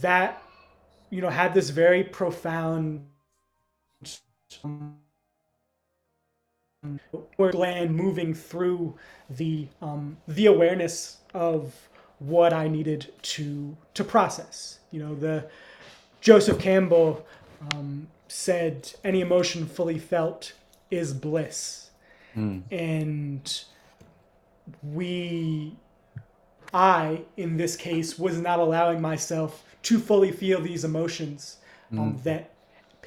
[0.00, 0.42] that
[1.10, 3.06] you know had this very profound
[4.64, 4.94] um,
[7.52, 8.94] gland moving through
[9.28, 11.89] the um, the awareness of
[12.20, 14.78] what I needed to to process.
[14.92, 15.50] You know, the
[16.20, 17.26] Joseph Campbell
[17.74, 20.52] um, said, "Any emotion fully felt
[20.90, 21.90] is bliss.
[22.36, 22.62] Mm.
[22.70, 23.64] And
[24.82, 25.76] we,
[26.72, 31.58] I, in this case, was not allowing myself to fully feel these emotions
[31.92, 32.22] um, mm.
[32.24, 32.50] that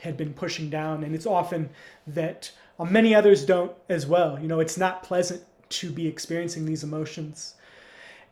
[0.02, 1.04] had been pushing down.
[1.04, 1.69] And it's often
[2.08, 4.39] that um, many others don't as well.
[4.39, 7.56] You know, it's not pleasant to be experiencing these emotions.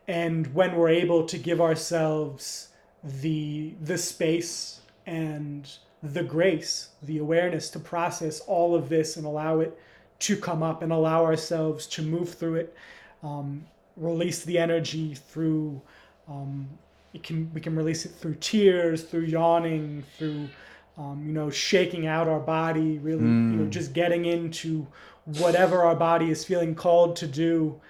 [0.08, 2.68] And when we're able to give ourselves
[3.04, 5.70] the the space and
[6.02, 9.78] the grace, the awareness to process all of this and allow it
[10.20, 12.76] to come up and allow ourselves to move through it,
[13.22, 13.64] um,
[13.96, 15.80] release the energy through.
[16.28, 16.68] Um,
[17.14, 20.48] it can we can release it through tears, through yawning, through
[20.96, 23.52] um, you know shaking out our body, really mm.
[23.52, 23.70] you know mm.
[23.70, 24.86] just getting into
[25.24, 27.80] whatever our body is feeling called to do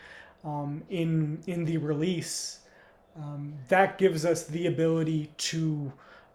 [0.44, 2.60] um, in in the release.
[3.16, 5.92] Um, that gives us the ability to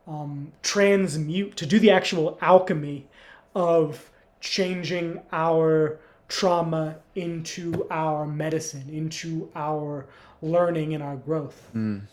[0.08, 3.08] um, transmute, to do the actual alchemy
[3.56, 10.06] of changing our trauma into our medicine, into our
[10.42, 11.70] learning and our growth.
[11.76, 12.04] Mm.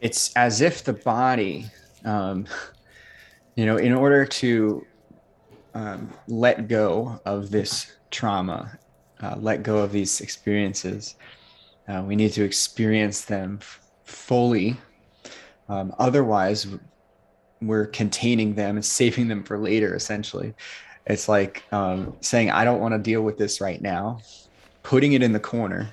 [0.00, 1.66] It's as if the body,
[2.04, 2.46] um,
[3.56, 4.86] you know, in order to
[5.74, 8.78] um, let go of this trauma,
[9.20, 11.16] uh, let go of these experiences,
[11.88, 14.76] uh, we need to experience them f- fully
[15.68, 16.66] um, otherwise,
[17.60, 20.54] we're containing them and saving them for later, essentially.
[21.06, 24.20] It's like um, saying, I don't want to deal with this right now,
[24.82, 25.90] putting it in the corner,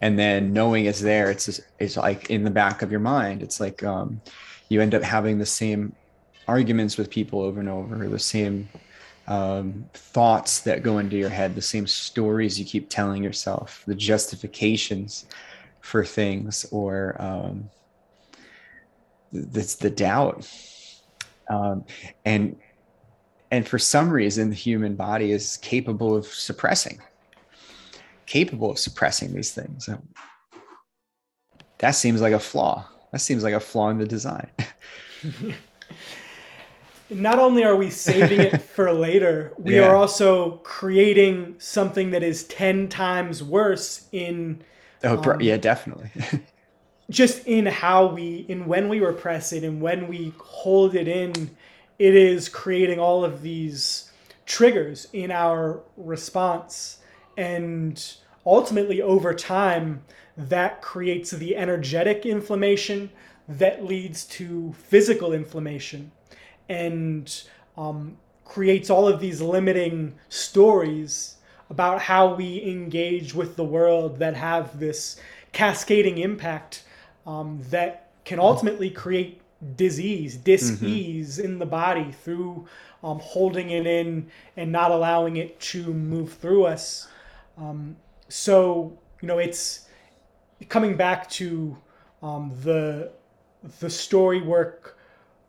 [0.00, 1.30] and then knowing it's there.
[1.30, 3.42] It's just, it's like in the back of your mind.
[3.42, 4.20] It's like um,
[4.68, 5.94] you end up having the same
[6.48, 8.68] arguments with people over and over, the same
[9.26, 13.94] um, thoughts that go into your head, the same stories you keep telling yourself, the
[13.94, 15.26] justifications
[15.80, 17.70] for things, or um,
[19.32, 20.48] that's the doubt.
[21.48, 21.84] Um,
[22.24, 22.56] and
[23.50, 27.00] and for some reason the human body is capable of suppressing
[28.32, 29.90] capable of suppressing these things.
[31.78, 32.86] That seems like a flaw.
[33.12, 34.48] That seems like a flaw in the design
[37.14, 39.88] not only are we saving it for later we yeah.
[39.88, 44.62] are also creating something that is 10 times worse in
[45.04, 46.10] oh um, yeah definitely.
[47.10, 51.50] just in how we in when we repress it and when we hold it in
[51.98, 54.10] it is creating all of these
[54.44, 56.98] triggers in our response.
[57.36, 58.02] And
[58.44, 60.02] ultimately over time
[60.36, 63.10] that creates the energetic inflammation
[63.48, 66.10] that leads to physical inflammation
[66.68, 67.42] and
[67.76, 71.36] um, creates all of these limiting stories
[71.70, 75.20] about how we engage with the world that have this
[75.52, 76.84] cascading impact
[77.26, 79.40] um, that can ultimately create
[79.76, 81.46] disease, dis-ease mm-hmm.
[81.46, 82.66] in the body through
[83.02, 87.08] um, holding it in and not allowing it to move through us.
[87.56, 87.96] Um,
[88.28, 89.88] so you know, it's
[90.68, 91.76] coming back to
[92.22, 93.12] um, the
[93.78, 94.98] the story work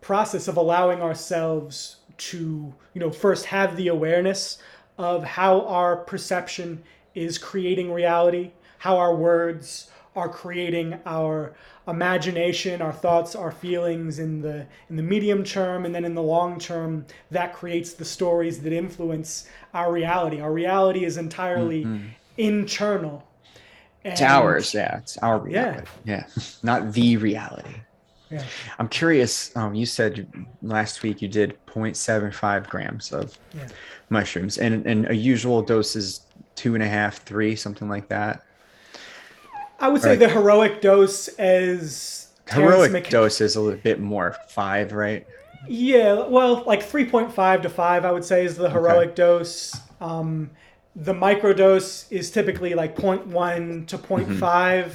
[0.03, 4.59] process of allowing ourselves to you know first have the awareness
[4.97, 6.83] of how our perception
[7.15, 11.55] is creating reality, how our words are creating our
[11.87, 16.21] imagination, our thoughts, our feelings in the in the medium term and then in the
[16.21, 20.39] long term that creates the stories that influence our reality.
[20.39, 22.07] Our reality is entirely mm-hmm.
[22.37, 23.27] internal.
[24.03, 24.97] And, it's ours, yeah.
[24.97, 25.87] It's our reality.
[26.03, 26.25] Yeah.
[26.37, 26.43] yeah.
[26.63, 27.75] Not the reality.
[28.33, 28.45] Yeah.
[28.79, 29.55] I'm curious.
[29.55, 30.27] Um, you said
[30.61, 33.67] last week you did 0.75 grams of yeah.
[34.09, 36.21] mushrooms, and and a usual dose is
[36.55, 38.43] two and a half, three, something like that.
[39.79, 40.19] I would say right.
[40.19, 45.27] the heroic dose as heroic dose is a little bit more five, right?
[45.67, 49.15] Yeah, well, like three point five to five, I would say is the heroic okay.
[49.15, 49.79] dose.
[50.01, 50.49] Um,
[50.95, 54.27] the microdose is typically like 0.1 to 0.5.
[54.37, 54.89] Mm-hmm.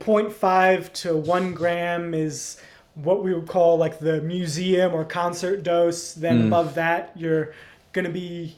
[0.00, 2.60] 0.5 to 1 gram is
[2.94, 6.14] what we would call like the museum or concert dose.
[6.14, 6.46] Then mm.
[6.46, 7.54] above that, you're
[7.92, 8.56] going to be,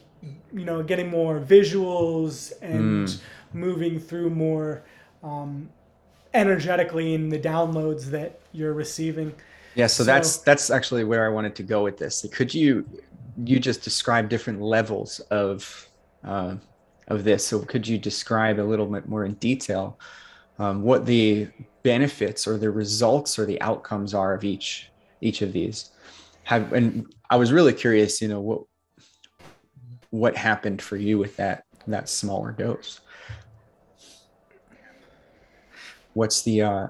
[0.53, 3.19] you know, getting more visuals and mm.
[3.53, 4.83] moving through more
[5.21, 5.69] um,
[6.33, 9.33] energetically in the downloads that you're receiving.
[9.75, 12.25] Yeah, so, so, that's that's actually where I wanted to go with this.
[12.31, 12.85] Could you
[13.43, 15.89] you just describe different levels of
[16.23, 16.55] uh,
[17.07, 17.45] of this?
[17.47, 19.97] So could you describe a little bit more in detail
[20.59, 21.47] um, what the
[21.83, 24.89] benefits or the results or the outcomes are of each
[25.21, 25.91] each of these?
[26.43, 28.61] Have and I was really curious, you know, what
[30.09, 32.99] what happened for you with that that smaller dose?
[36.13, 36.87] what's the uh,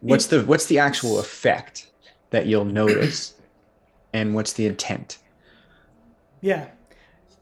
[0.00, 1.90] what's the what's the actual effect
[2.30, 3.34] that you'll notice
[4.12, 5.18] and what's the intent
[6.40, 6.68] Yeah,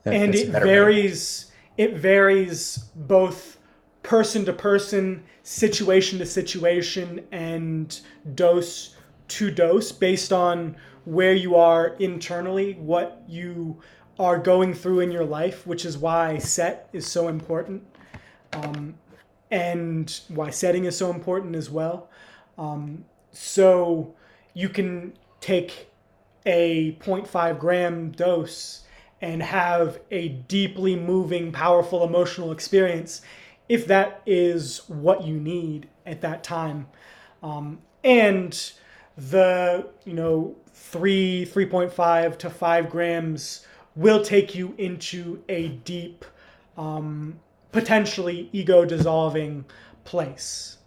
[0.05, 1.47] that, and it varies.
[1.47, 1.47] Way.
[1.79, 3.57] It varies both
[4.03, 8.01] person to person, situation to situation, and
[8.37, 8.95] dose
[9.27, 13.77] to dose based on where you are internally, what you
[14.21, 17.83] are going through in your life, which is why set is so important,
[18.53, 18.95] um,
[19.51, 22.09] and why setting is so important as well.
[22.57, 24.15] Um, so
[24.55, 25.89] you can take
[26.47, 28.83] a 0.5 gram dose
[29.21, 33.23] and have a deeply moving, powerful emotional experience
[33.71, 36.89] if that is what you need at that time.
[37.41, 38.73] Um, and
[39.17, 43.65] the, you know, three, 3.5 to five grams
[43.95, 46.25] will take you into a deep,
[46.77, 47.39] um,
[47.71, 49.65] potentially ego dissolving
[50.03, 50.79] place.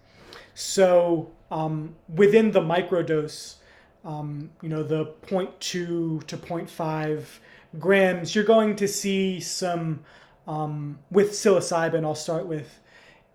[0.53, 3.55] So um, within the microdose,
[4.03, 7.23] um, you know, the 0.2 to 0.5
[7.79, 10.01] grams, you're going to see some,
[10.47, 12.79] um, with psilocybin, I'll start with,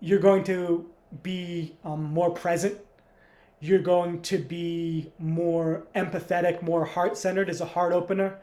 [0.01, 0.89] you're going to
[1.23, 2.79] be um, more present.
[3.61, 8.39] You're going to be more empathetic, more heart centered as a heart opener,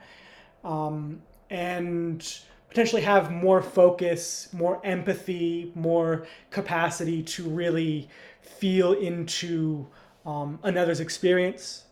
[0.64, 2.40] um, and
[2.70, 8.10] potentially have more focus, more empathy, more capacity to really
[8.42, 9.88] feel into
[10.26, 11.86] um, another's experience.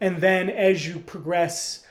[0.00, 1.84] And then as you progress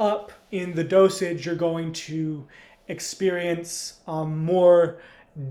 [0.00, 2.46] up in the dosage, you're going to
[2.88, 4.98] experience um, more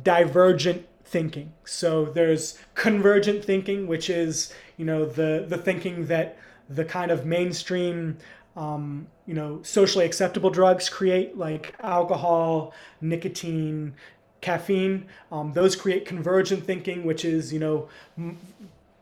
[0.04, 1.54] divergent thinking.
[1.66, 6.38] So there's convergent thinking, which is you know the the thinking that
[6.70, 8.18] the kind of mainstream
[8.56, 13.94] um, you know socially acceptable drugs create, like alcohol, nicotine,
[14.42, 15.06] caffeine.
[15.32, 18.38] Um, those create convergent thinking, which is you know m-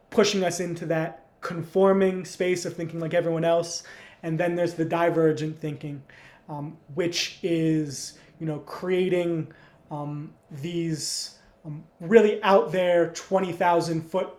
[0.10, 3.84] pushing us into that conforming space of thinking like everyone else.
[4.24, 6.04] And then there's the divergent thinking,
[6.48, 9.48] um, which is you know creating
[9.92, 14.30] um, these um, really out there 20,000 foot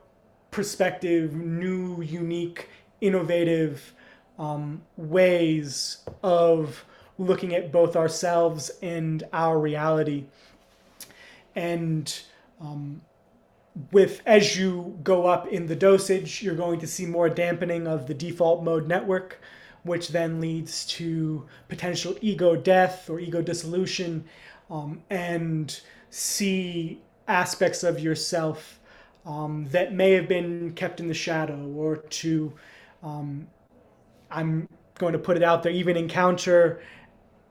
[0.50, 2.68] perspective, new, unique,
[3.00, 3.94] innovative
[4.38, 6.84] um, ways of
[7.16, 10.24] looking at both ourselves and our reality.
[11.54, 12.12] And
[12.60, 13.02] um,
[13.92, 18.08] with as you go up in the dosage, you're going to see more dampening of
[18.08, 19.40] the default mode network,
[19.84, 24.24] which then leads to potential ego death or ego dissolution,
[24.70, 25.80] um, and
[26.10, 28.80] see aspects of yourself
[29.24, 32.52] um, that may have been kept in the shadow or to
[33.02, 33.46] um,
[34.30, 34.68] i'm
[34.98, 36.82] going to put it out there even encounter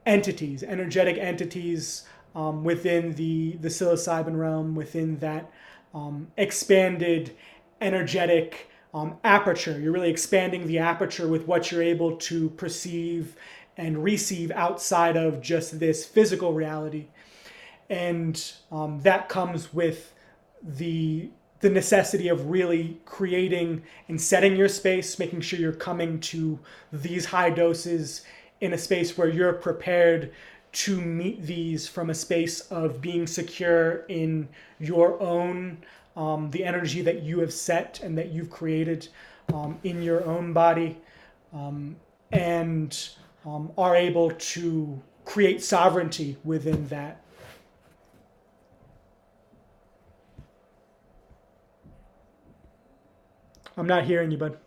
[0.06, 2.04] entities energetic entities
[2.36, 5.52] um, within the the psilocybin realm within that
[5.94, 7.36] um, expanded
[7.82, 9.80] energetic um, aperture.
[9.80, 13.36] You're really expanding the aperture with what you're able to perceive
[13.78, 17.08] and receive outside of just this physical reality.
[17.90, 20.14] And um, that comes with
[20.64, 21.30] the
[21.62, 26.58] the necessity of really creating and setting your space, making sure you're coming to
[26.92, 28.24] these high doses
[28.62, 30.32] in a space where you're prepared
[30.72, 34.48] to meet these from a space of being secure in
[34.80, 35.78] your own
[36.16, 39.08] um, the energy that you have set and that you've created
[39.54, 40.98] um, in your own body
[41.54, 41.96] um,
[42.32, 43.10] and
[43.46, 47.22] um, are able to create sovereignty within that
[53.78, 54.58] I'm not hearing you, bud.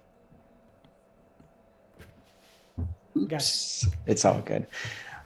[3.17, 3.87] Oops.
[4.07, 4.67] It's all good.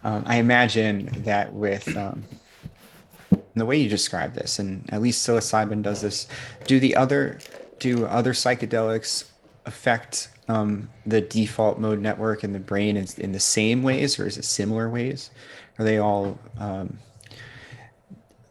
[0.04, 2.22] Um, I imagine that with um,
[3.58, 6.26] the way you describe this, and at least psilocybin does this,
[6.66, 7.38] do the other
[7.78, 9.24] do other psychedelics
[9.66, 14.26] affect um, the default mode network in the brain in, in, the same ways, or
[14.26, 15.30] is it similar ways?
[15.78, 16.98] Are they all um,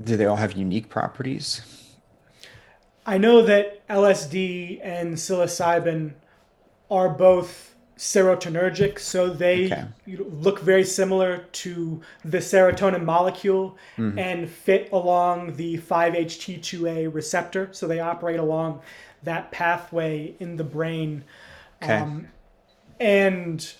[0.03, 1.61] do they all have unique properties?
[3.05, 6.13] I know that LSD and psilocybin
[6.91, 9.85] are both serotonergic, so they okay.
[10.07, 14.17] look very similar to the serotonin molecule mm-hmm.
[14.17, 17.69] and fit along the 5-HT2A receptor.
[17.71, 18.81] So they operate along
[19.23, 21.23] that pathway in the brain.
[21.81, 21.97] Okay.
[21.97, 22.27] Um,
[22.99, 23.73] and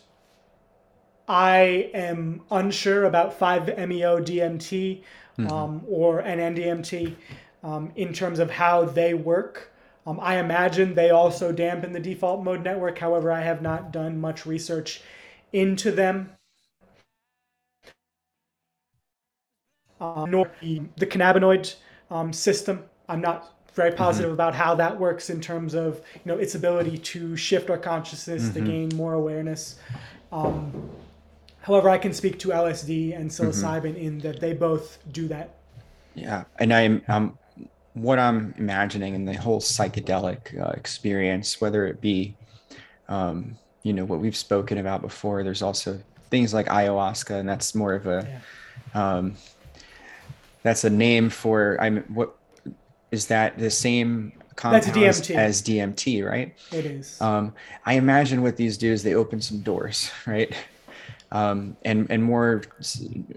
[1.28, 5.04] I am unsure about 5-MeO DMT
[5.38, 5.52] mm-hmm.
[5.52, 7.16] um, or an NDMT
[7.64, 9.72] um, in terms of how they work.
[10.08, 12.98] Um, I imagine they also dampen the default mode network.
[12.98, 15.02] However, I have not done much research
[15.52, 16.32] into them.
[20.00, 21.76] Um, nor the, the cannabinoid
[22.10, 22.86] um, system.
[23.10, 23.98] I'm not very mm-hmm.
[23.98, 24.36] positive mm-hmm.
[24.36, 28.44] about how that works in terms of you know its ability to shift our consciousness
[28.44, 28.54] mm-hmm.
[28.54, 29.76] to gain more awareness.
[30.32, 30.90] Um,
[31.68, 33.98] However, I can speak to LSD and psilocybin mm-hmm.
[33.98, 35.58] in that they both do that.
[36.16, 37.38] Yeah, and I'm um,
[38.02, 42.36] what I'm imagining in the whole psychedelic uh, experience, whether it be,
[43.08, 45.44] um, you know, what we've spoken about before.
[45.44, 48.28] There's also things like ayahuasca, and that's more of a,
[48.94, 49.18] yeah.
[49.18, 49.36] um,
[50.64, 52.36] that's a name for I'm what
[53.12, 55.36] is that the same compound DMT.
[55.36, 56.56] as DMT, right?
[56.72, 57.22] It is.
[57.22, 57.54] Um,
[57.86, 60.54] I imagine what these do is they open some doors, right?
[61.32, 62.62] Um, and and more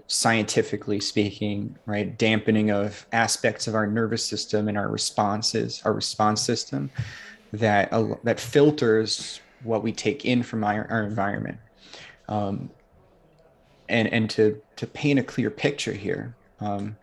[0.07, 6.41] scientifically speaking, right, dampening of aspects of our nervous system and our responses, our response
[6.41, 6.89] system,
[7.51, 11.57] that uh, that filters what we take in from our, our environment.
[12.29, 12.69] Um,
[13.89, 16.95] and and to to paint a clear picture here, um,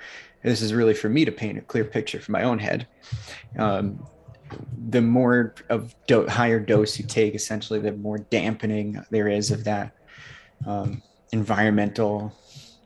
[0.43, 2.87] this is really for me to paint a clear picture for my own head.
[3.59, 4.07] Um,
[4.89, 9.65] the more of do- higher dose you take, essentially, the more dampening there is of
[9.65, 9.93] that
[10.67, 11.03] um,
[11.33, 12.33] environmental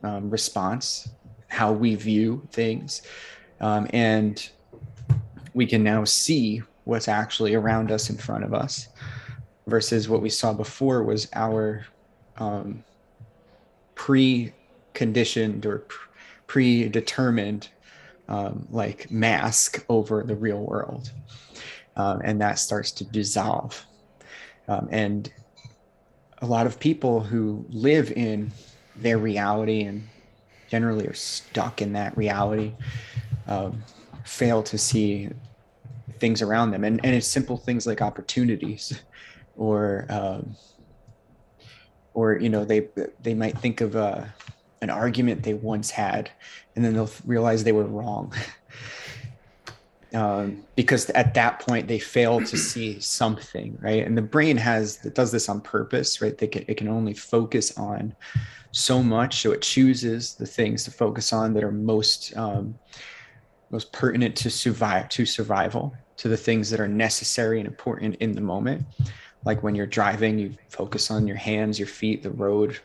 [0.02, 1.08] um, response,
[1.48, 3.02] how we view things,
[3.60, 4.50] um, and
[5.54, 8.88] we can now see what's actually around us in front of us,
[9.66, 11.86] versus what we saw before was our
[12.38, 12.82] um,
[13.94, 15.86] pre-conditioned or
[16.48, 17.68] predetermined
[18.28, 21.12] um, like mask over the real world.
[21.94, 23.86] Um, and that starts to dissolve.
[24.66, 25.32] Um, and
[26.43, 28.53] a lot of people who live in
[28.97, 30.07] their reality and
[30.68, 32.72] generally are stuck in that reality
[33.47, 33.82] um,
[34.24, 35.30] fail to see
[36.18, 36.84] things around them.
[36.84, 39.03] And, and it's simple things like opportunities
[39.57, 40.57] or, um,
[42.12, 42.88] or, you know, they,
[43.22, 44.24] they might think of, uh,
[44.82, 46.28] an argument they once had,
[46.74, 48.34] and then they'll realize they were wrong.
[50.14, 54.04] um, because at that point they fail to see something, right?
[54.04, 56.36] And the brain has it does this on purpose, right?
[56.36, 58.14] They can, it can only focus on
[58.72, 62.78] so much, so it chooses the things to focus on that are most um,
[63.70, 68.32] most pertinent to survive to survival, to the things that are necessary and important in
[68.32, 68.84] the moment.
[69.44, 72.78] Like when you're driving, you focus on your hands, your feet, the road,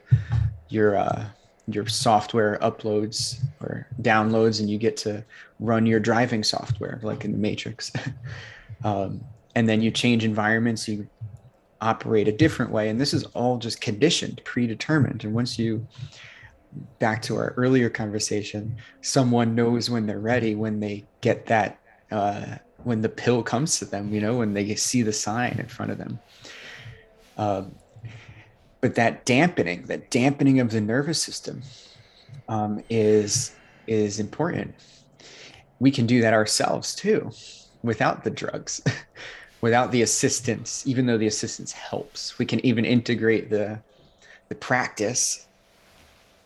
[0.70, 1.26] your uh,
[1.68, 5.24] your software uploads or downloads and you get to
[5.60, 7.92] run your driving software like in the matrix.
[8.84, 9.22] Um,
[9.56, 11.08] and then you change environments you
[11.82, 12.90] operate a different way.
[12.90, 15.24] And this is all just conditioned predetermined.
[15.24, 15.88] And once you
[17.00, 21.80] back to our earlier conversation someone knows when they're ready when they get that
[22.12, 25.68] uh, when the pill comes to them you know when they see the sign in
[25.68, 26.20] front of them.
[27.38, 27.76] Um,
[28.82, 31.62] but that dampening, that dampening of the nervous system,
[32.48, 33.54] um, is
[33.88, 34.74] is important.
[35.80, 37.32] We can do that ourselves too,
[37.84, 38.82] without the drugs,
[39.62, 40.86] without the assistance.
[40.86, 43.80] Even though the assistance helps, we can even integrate the
[44.50, 45.46] the practice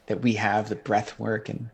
[0.07, 1.69] that we have, the breath work and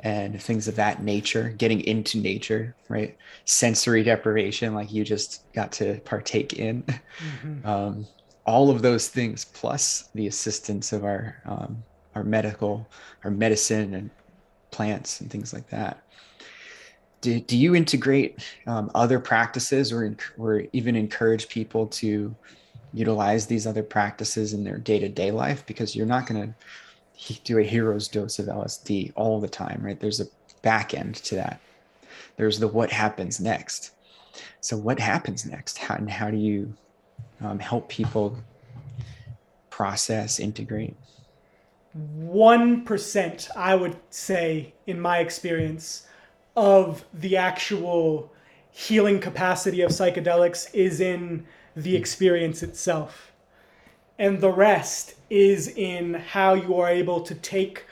[0.00, 3.16] and things of that nature, getting into nature, right?
[3.46, 6.84] Sensory deprivation, like you just got to partake in.
[7.18, 7.68] Mm-hmm.
[7.68, 8.06] Um,
[8.48, 11.84] all of those things plus the assistance of our um,
[12.14, 12.88] our medical
[13.22, 14.10] our medicine and
[14.70, 16.02] plants and things like that.
[17.20, 22.34] Do, do you integrate um, other practices or, or even encourage people to
[22.94, 25.66] utilize these other practices in their day-to-day life?
[25.66, 30.00] Because you're not going to do a hero's dose of lsd all the time right?
[30.00, 30.28] There's a
[30.62, 31.60] back end to that.
[32.36, 33.90] There's the what happens next.
[34.60, 35.76] So what happens next?
[35.76, 36.72] How, and how do you
[37.40, 38.38] um, help people
[39.70, 40.96] process, integrate?
[41.96, 46.06] 1%, I would say, in my experience,
[46.56, 48.32] of the actual
[48.70, 53.32] healing capacity of psychedelics is in the experience itself.
[54.18, 57.84] And the rest is in how you are able to take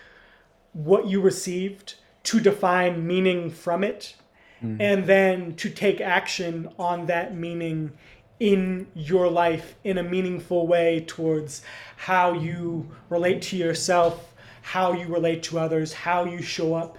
[0.73, 1.95] what you received
[2.25, 4.17] to define meaning from it
[4.63, 4.81] mm-hmm.
[4.81, 7.93] and then to take action on that meaning
[8.39, 11.63] in your life in a meaningful way towards
[11.97, 16.99] how you relate to yourself, how you relate to others, how you show up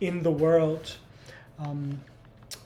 [0.00, 0.96] in the world.
[1.58, 2.00] Um,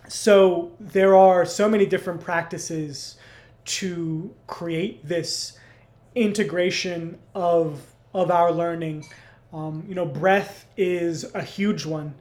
[0.08, 3.16] so there are so many different practices
[3.64, 5.58] to create this
[6.14, 9.06] integration of of our learning.
[9.52, 12.14] Um, you know, breath is a huge one,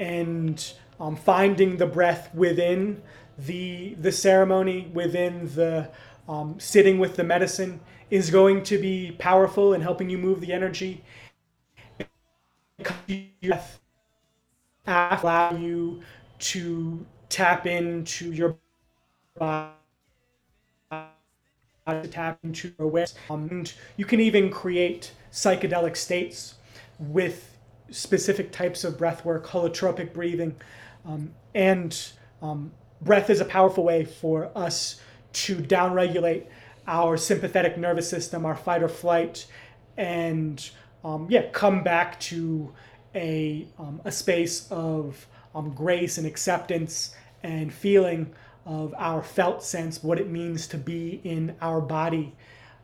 [0.00, 3.00] and um, finding the breath within
[3.38, 5.90] the the ceremony within the
[6.28, 7.80] um, sitting with the medicine
[8.10, 11.02] is going to be powerful in helping you move the energy.
[14.86, 16.02] Allow you
[16.38, 18.56] to tap into your
[19.38, 19.72] body
[20.90, 23.14] to tap into awareness.
[23.30, 26.54] Um, and you can even create psychedelic states
[26.98, 27.56] with
[27.90, 30.56] specific types of breath work, holotropic breathing.
[31.06, 31.98] Um, and
[32.42, 35.00] um, breath is a powerful way for us
[35.32, 36.44] to downregulate
[36.86, 39.46] our sympathetic nervous system, our fight or flight,
[39.96, 40.70] and
[41.04, 42.72] um, yeah, come back to
[43.14, 48.32] a, um, a space of um, grace and acceptance and feeling
[48.64, 52.34] of our felt sense, what it means to be in our body.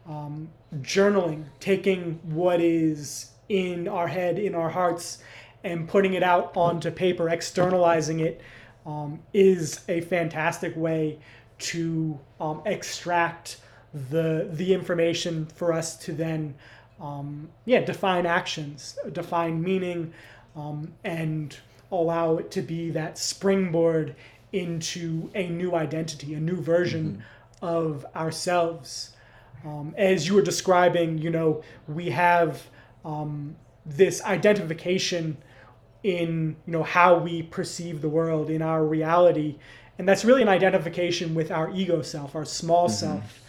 [0.09, 0.49] Um,
[0.81, 5.19] journaling, taking what is in our head, in our hearts,
[5.63, 8.41] and putting it out onto paper, externalizing it,
[8.87, 11.19] um, is a fantastic way
[11.59, 13.59] to um, extract
[14.11, 16.55] the the information for us to then
[17.01, 20.13] um, yeah define actions, define meaning,
[20.57, 21.57] um, and
[21.93, 24.17] allow it to be that springboard
[24.53, 27.23] into a new identity, a new version
[27.61, 27.67] mm-hmm.
[27.67, 29.11] of ourselves.
[29.65, 32.63] Um, as you were describing, you know, we have
[33.05, 33.57] um,
[33.87, 35.37] this identification
[36.05, 39.57] in you know how we perceive the world in our reality.
[39.99, 42.95] And that's really an identification with our ego self our small mm-hmm.
[42.95, 43.41] self.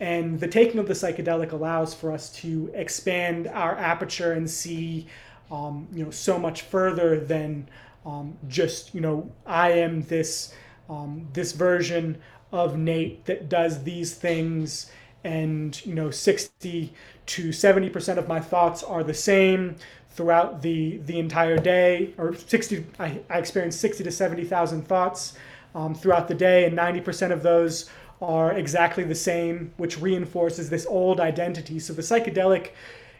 [0.00, 5.06] And the taking of the psychedelic allows for us to expand our aperture and see
[5.50, 7.68] um, you know so much further than
[8.06, 10.54] um, just you know i am this
[10.88, 12.18] um, this version
[12.52, 14.90] of nate that does these things.
[15.24, 16.92] And you know 60
[17.26, 19.76] to 70% of my thoughts are the same
[20.14, 25.34] throughout the the entire day or 60 i, I experience 60 to 70000 thoughts
[25.74, 27.90] um, throughout the day and 90% of those
[28.22, 32.70] are exactly the same which reinforces this old identity so the psychedelic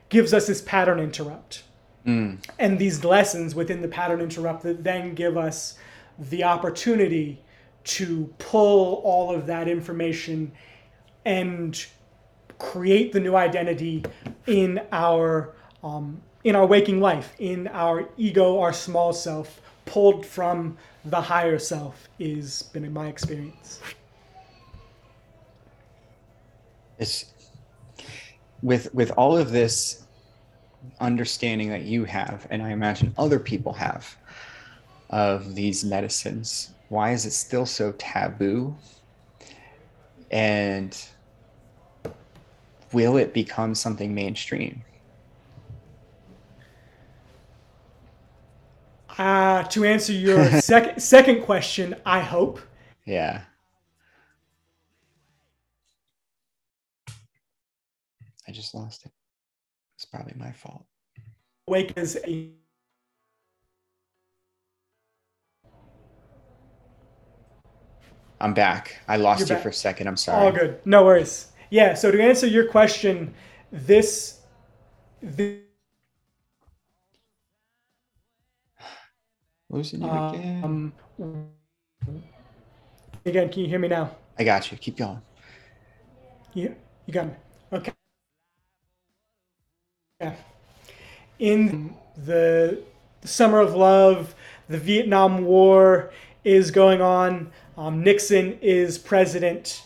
[0.08, 1.64] gives us this pattern interrupt
[2.06, 2.38] mm.
[2.58, 5.76] and these lessons within the pattern interrupt that then give us
[6.18, 7.42] the opportunity
[7.82, 10.52] to pull all of that information
[11.24, 11.86] and
[12.58, 14.04] create the new identity
[14.46, 20.76] in our um, in our waking life, in our ego, our small self, pulled from
[21.06, 23.80] the higher self, is been in my experience.
[26.98, 27.26] It's
[28.62, 30.04] with with all of this
[31.00, 34.16] understanding that you have, and I imagine other people have
[35.10, 36.70] of these medicines.
[36.88, 38.76] Why is it still so taboo?
[40.30, 40.96] And
[42.92, 44.82] will it become something mainstream?
[49.18, 52.60] Uh, to answer your second second question, I hope.
[53.04, 53.42] Yeah.
[58.46, 59.12] I just lost it.
[59.96, 60.84] It's probably my fault.
[61.66, 62.50] Wake is a
[68.40, 69.00] I'm back.
[69.08, 69.62] I lost You're you back.
[69.62, 70.06] for a second.
[70.06, 70.44] I'm sorry.
[70.44, 70.78] All good.
[70.84, 71.52] No worries.
[71.70, 71.94] Yeah.
[71.94, 73.32] So to answer your question,
[73.72, 74.40] this,
[75.22, 75.63] this
[79.74, 80.62] Losing you again.
[80.62, 80.92] Um,
[83.26, 84.12] again, can you hear me now?
[84.38, 84.78] I got you.
[84.78, 85.20] Keep going.
[86.52, 86.74] Yeah,
[87.06, 87.32] you got me.
[87.72, 87.92] Okay.
[90.20, 90.36] Yeah.
[91.40, 92.84] In the
[93.24, 94.36] summer of love,
[94.68, 96.12] the Vietnam War
[96.44, 97.50] is going on.
[97.76, 99.82] Um, Nixon is president,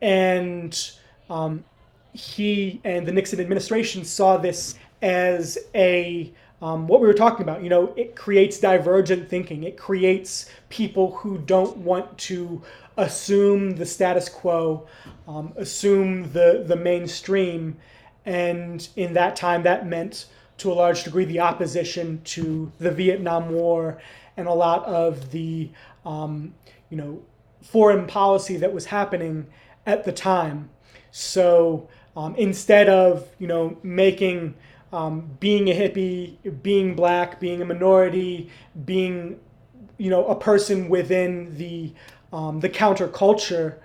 [0.00, 0.92] and
[1.28, 1.64] um,
[2.12, 6.32] he and the Nixon administration saw this as a
[6.62, 7.62] um, what we were talking about.
[7.62, 9.64] You know, it creates divergent thinking.
[9.64, 12.62] It creates people who don't want to
[12.96, 14.86] assume the status quo,
[15.26, 17.76] um, assume the the mainstream,
[18.24, 20.26] and in that time, that meant
[20.58, 24.00] to a large degree the opposition to the Vietnam War
[24.36, 25.70] and a lot of the
[26.06, 26.54] um,
[26.90, 27.22] you know
[27.60, 29.46] foreign policy that was happening
[29.84, 30.70] at the time.
[31.10, 34.54] So um, instead of you know making
[34.92, 38.50] um, being a hippie, being black, being a minority,
[38.84, 39.40] being
[39.98, 41.92] you know a person within the
[42.32, 43.76] um, the counterculture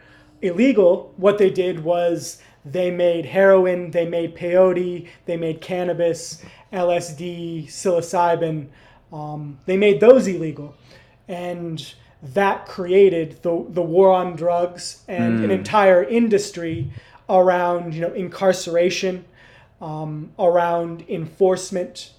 [0.41, 6.43] illegal, what they did was they made heroin, they made peyote, they made cannabis,
[6.74, 8.68] LSD, psilocybin.
[9.12, 10.76] Um, they made those illegal,
[11.28, 15.43] and that created the the war on drugs and mm.
[15.43, 15.51] an hmm.
[15.51, 16.91] entire industry
[17.30, 19.24] around you know incarceration
[19.82, 22.11] um, around enforcement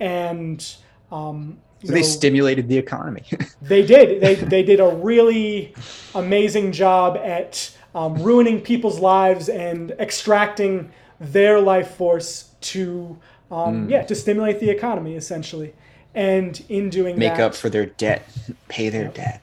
[0.00, 0.76] and
[1.10, 3.24] um, so they know, stimulated the economy.
[3.62, 4.20] they did.
[4.20, 5.74] They, they did a really
[6.14, 10.90] amazing job at um, ruining people's lives and extracting
[11.20, 13.18] their life force to
[13.50, 13.90] um, mm.
[13.90, 15.74] yeah to stimulate the economy essentially.
[16.14, 18.28] And in doing make that, up for their debt,
[18.68, 19.42] pay their debt.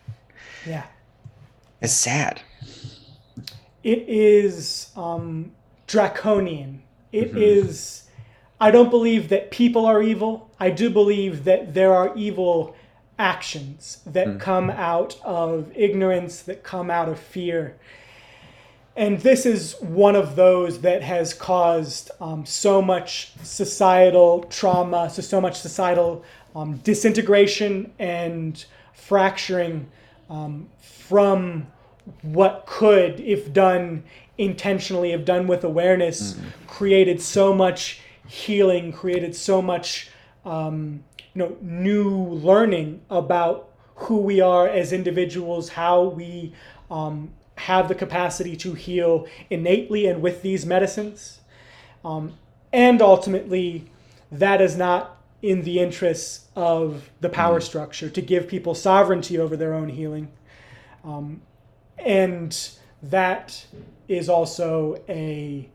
[0.65, 0.85] Yeah,
[1.81, 2.41] it's sad.
[3.83, 5.51] It it is um,
[5.87, 6.83] draconian.
[7.11, 7.37] It mm-hmm.
[7.37, 8.03] is.
[8.61, 10.51] I don't believe that people are evil.
[10.59, 12.75] I do believe that there are evil
[13.17, 14.39] actions that mm.
[14.39, 17.77] come out of ignorance, that come out of fear.
[18.95, 25.21] And this is one of those that has caused um, so much societal trauma, so
[25.21, 26.23] so much societal
[26.55, 29.89] um, disintegration and fracturing
[30.29, 31.67] um, from
[32.23, 34.03] what could, if done
[34.39, 36.47] intentionally, have done with awareness, mm-hmm.
[36.65, 40.09] created so much healing, created so much
[40.45, 46.53] um, you know new learning about who we are as individuals, how we
[46.89, 51.41] um, have the capacity to heal innately and with these medicines,
[52.05, 52.33] um,
[52.71, 53.91] and ultimately
[54.31, 57.63] that is not in the interests of the power mm.
[57.63, 60.31] structure to give people sovereignty over their own healing.
[61.03, 61.41] Um,
[61.97, 62.69] and
[63.01, 63.65] that
[64.09, 65.69] is also a,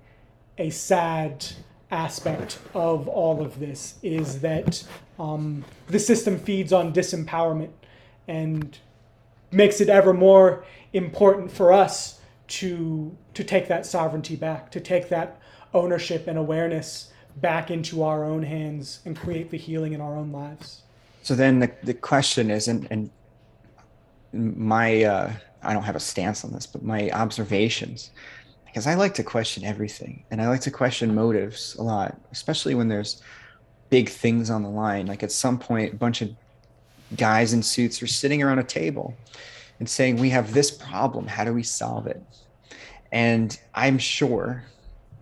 [0.58, 1.46] a sad
[1.90, 4.84] aspect of all of this is that
[5.18, 7.70] um, the system feeds on disempowerment
[8.28, 8.78] and
[9.52, 15.08] makes it ever more important for us to to take that sovereignty back, to take
[15.08, 15.40] that
[15.72, 20.30] ownership and awareness back into our own hands and create the healing in our own
[20.30, 20.82] lives.
[21.22, 23.10] So then the, the question is, and, and
[24.32, 25.32] my, uh,
[25.64, 28.10] I don't have a stance on this, but my observations,
[28.66, 32.74] because I like to question everything and I like to question motives a lot, especially
[32.74, 33.22] when there's
[33.90, 35.06] big things on the line.
[35.06, 36.30] Like at some point, a bunch of
[37.16, 39.14] guys in suits are sitting around a table
[39.78, 41.26] and saying, We have this problem.
[41.26, 42.22] How do we solve it?
[43.12, 44.64] And I'm sure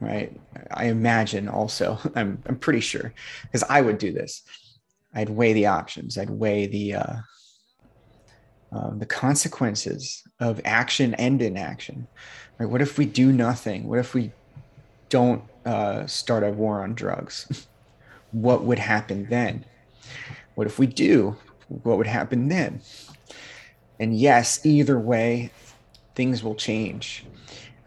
[0.03, 0.36] right?
[0.72, 3.14] I imagine also, I'm, I'm pretty sure,
[3.45, 4.43] because I would do this.
[5.14, 6.18] I'd weigh the options.
[6.18, 7.14] I'd weigh the uh,
[8.72, 12.06] um, the consequences of action and inaction.
[12.58, 12.68] Right?
[12.68, 13.88] What if we do nothing?
[13.88, 14.32] What if we
[15.08, 17.66] don't uh, start a war on drugs?
[18.32, 19.64] what would happen then?
[20.54, 21.36] What if we do?
[21.68, 22.80] What would happen then?
[23.98, 25.50] And yes, either way,
[26.14, 27.24] things will change.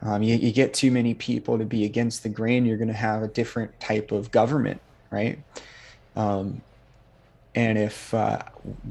[0.02, 2.94] Um, you, you get too many people to be against the grain, you're going to
[2.94, 5.40] have a different type of government, right?
[6.16, 6.62] Um,
[7.56, 8.40] and if uh,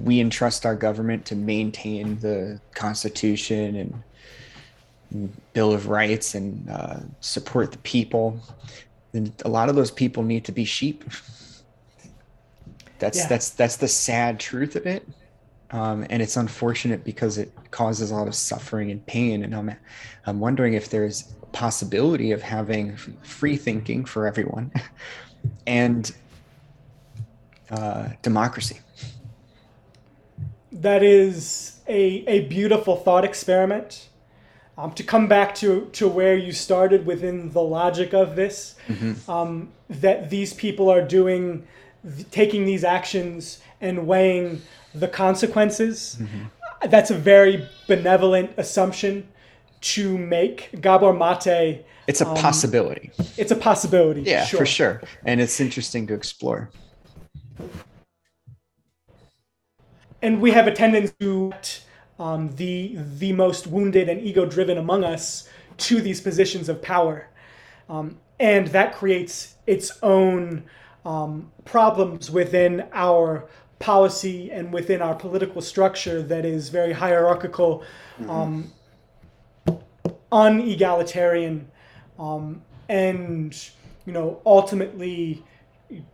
[0.03, 4.03] we entrust our government to maintain the Constitution
[5.12, 8.41] and Bill of Rights and uh, support the people,
[9.12, 11.05] then a lot of those people need to be sheep.
[12.99, 13.29] That's yeah.
[13.29, 15.07] that's that's the sad truth of it.
[15.71, 19.43] Um, and it's unfortunate because it causes a lot of suffering and pain.
[19.43, 19.75] And I'm,
[20.25, 24.71] I'm wondering if there's a possibility of having free thinking for everyone
[25.67, 26.15] and
[27.71, 28.81] uh, democracy.
[30.73, 34.09] That is a, a beautiful thought experiment.
[34.77, 39.31] Um, to come back to, to where you started within the logic of this, mm-hmm.
[39.31, 41.65] um, that these people are doing,
[42.33, 44.62] taking these actions and weighing
[44.93, 46.17] the consequences.
[46.19, 46.89] Mm-hmm.
[46.91, 49.29] That's a very benevolent assumption
[49.81, 50.71] to make.
[50.81, 51.85] Gabor Mate.
[52.07, 53.12] It's a um, possibility.
[53.37, 54.23] It's a possibility.
[54.23, 54.59] Yeah, sure.
[54.59, 55.03] for sure.
[55.25, 56.71] And it's interesting to explore.
[60.23, 61.53] And we have a tendency to
[62.19, 67.29] um, the the most wounded and ego driven among us to these positions of power,
[67.89, 70.65] um, and that creates its own
[71.05, 73.49] um, problems within our
[73.79, 77.83] policy and within our political structure that is very hierarchical,
[78.19, 78.31] mm-hmm.
[78.31, 78.73] um,
[80.33, 81.65] unegalitarian,
[82.19, 83.69] um, and
[84.07, 85.45] you know ultimately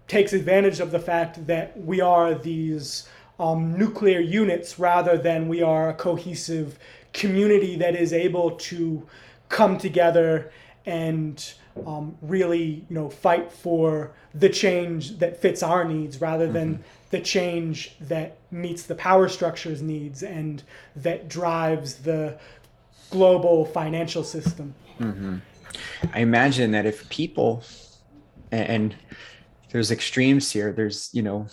[0.08, 3.08] takes advantage of the fact that we are these
[3.38, 6.78] um, nuclear units rather than we are a cohesive
[7.12, 9.06] community that is able to
[9.48, 10.52] come together
[10.86, 11.54] and
[11.86, 16.82] um, really you know fight for the change that fits our needs rather than mm-hmm
[17.10, 20.62] the change that meets the power structure's needs and
[20.96, 22.38] that drives the
[23.10, 24.74] global financial system.
[25.00, 25.36] Mm-hmm.
[26.14, 27.64] I imagine that if people,
[28.52, 28.94] and
[29.70, 31.46] there's extremes here, there's, you know,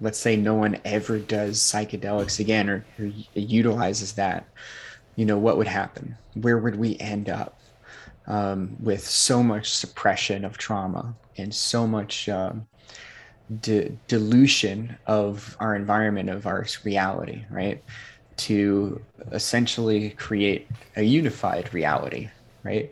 [0.00, 4.46] let's say no one ever does psychedelics again or, or utilizes that,
[5.16, 6.16] you know, what would happen?
[6.34, 7.60] Where would we end up?
[8.26, 12.66] Um, with so much suppression of trauma and so much um,
[13.60, 17.84] de- dilution of our environment, of our reality, right?
[18.38, 19.00] To
[19.32, 22.30] essentially create a unified reality,
[22.62, 22.90] right?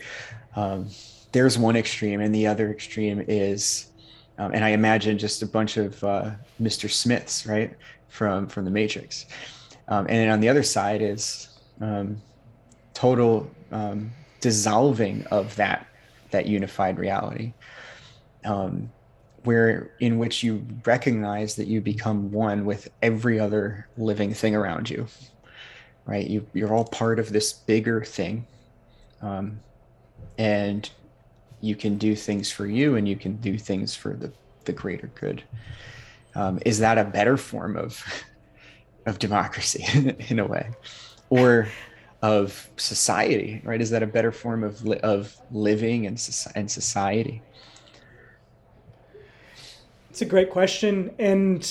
[0.55, 0.89] Um,
[1.33, 3.92] there's one extreme, and the other extreme is,
[4.39, 6.31] um, and I imagine just a bunch of uh,
[6.61, 6.91] Mr.
[6.91, 7.75] Smiths, right,
[8.09, 9.27] from from the Matrix,
[9.89, 11.49] um, and then on the other side is
[11.81, 12.21] um,
[12.95, 14.11] total um,
[14.41, 15.87] dissolving of that
[16.31, 17.53] that unified reality.
[18.45, 18.91] Um,
[19.45, 24.89] where in which you recognize that you become one with every other living thing around
[24.89, 25.09] you
[26.05, 26.27] right?
[26.27, 28.47] You, you're all part of this bigger thing.
[29.21, 29.61] Um,
[30.39, 30.89] and
[31.63, 34.31] you can do things for you and you can do things for the,
[34.65, 35.43] the greater good.
[36.35, 38.05] Um, is that a better form of
[39.07, 39.85] of democracy
[40.29, 40.71] in a way?
[41.31, 41.69] Or
[42.21, 43.81] of society right?
[43.81, 46.15] Is that a better form of li- of living and,
[46.55, 47.43] and society?
[50.11, 51.69] It's a great question, and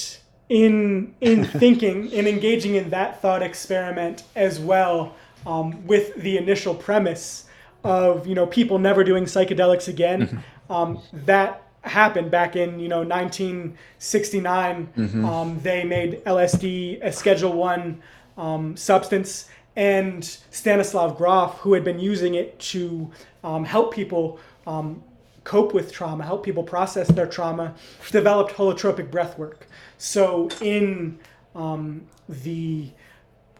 [0.50, 5.16] in in thinking in engaging in that thought experiment as well,
[5.46, 7.46] um, with the initial premise
[7.84, 10.74] of you know people never doing psychedelics again, mm-hmm.
[10.74, 14.90] um, that happened back in you know 1969.
[14.98, 15.26] Mm-hmm.
[15.26, 18.02] Um, they made LSD a Schedule One
[18.38, 23.12] um, substance, and Stanislav Grof, who had been using it to
[23.44, 25.04] um, help people um,
[25.44, 27.74] cope with trauma, help people process their trauma,
[28.12, 29.68] developed holotropic breath work.
[29.98, 31.20] So in
[31.56, 32.90] um, the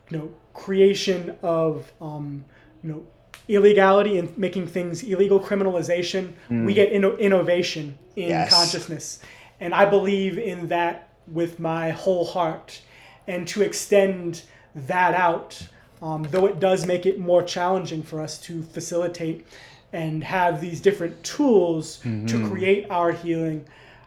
[0.10, 2.46] you know creation of um,
[2.84, 3.08] you know
[3.56, 6.66] illegality and making things illegal, criminalization, mm.
[6.66, 8.54] we get inno- innovation in yes.
[8.54, 9.20] consciousness,
[9.60, 12.82] and I believe in that with my whole heart,
[13.28, 14.44] and to extend
[14.76, 15.68] that out.
[16.02, 19.46] Um, though it does make it more challenging for us to facilitate
[19.94, 22.26] and have these different tools mm-hmm.
[22.26, 23.66] to create our healing.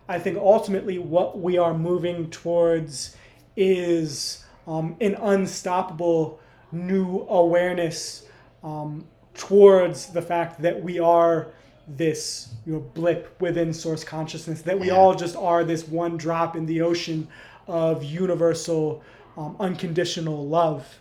[0.08, 3.16] I think ultimately what we are moving towards
[3.56, 6.40] is um, an unstoppable
[6.72, 8.26] new awareness
[8.62, 11.48] um, towards the fact that we are
[11.86, 14.94] this you know blip within source consciousness that we yeah.
[14.94, 17.28] all just are this one drop in the ocean
[17.66, 19.02] of universal
[19.36, 21.00] um, unconditional love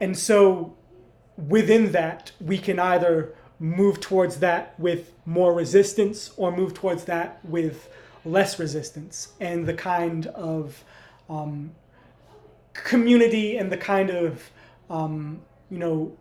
[0.00, 0.76] and so
[1.36, 7.38] within that, we can either move towards that with more resistance or move towards that
[7.44, 7.88] with
[8.24, 10.82] less resistance and the kind of
[11.28, 11.70] um,
[12.72, 14.50] community and the kind of
[14.90, 15.40] um,
[15.70, 16.16] you know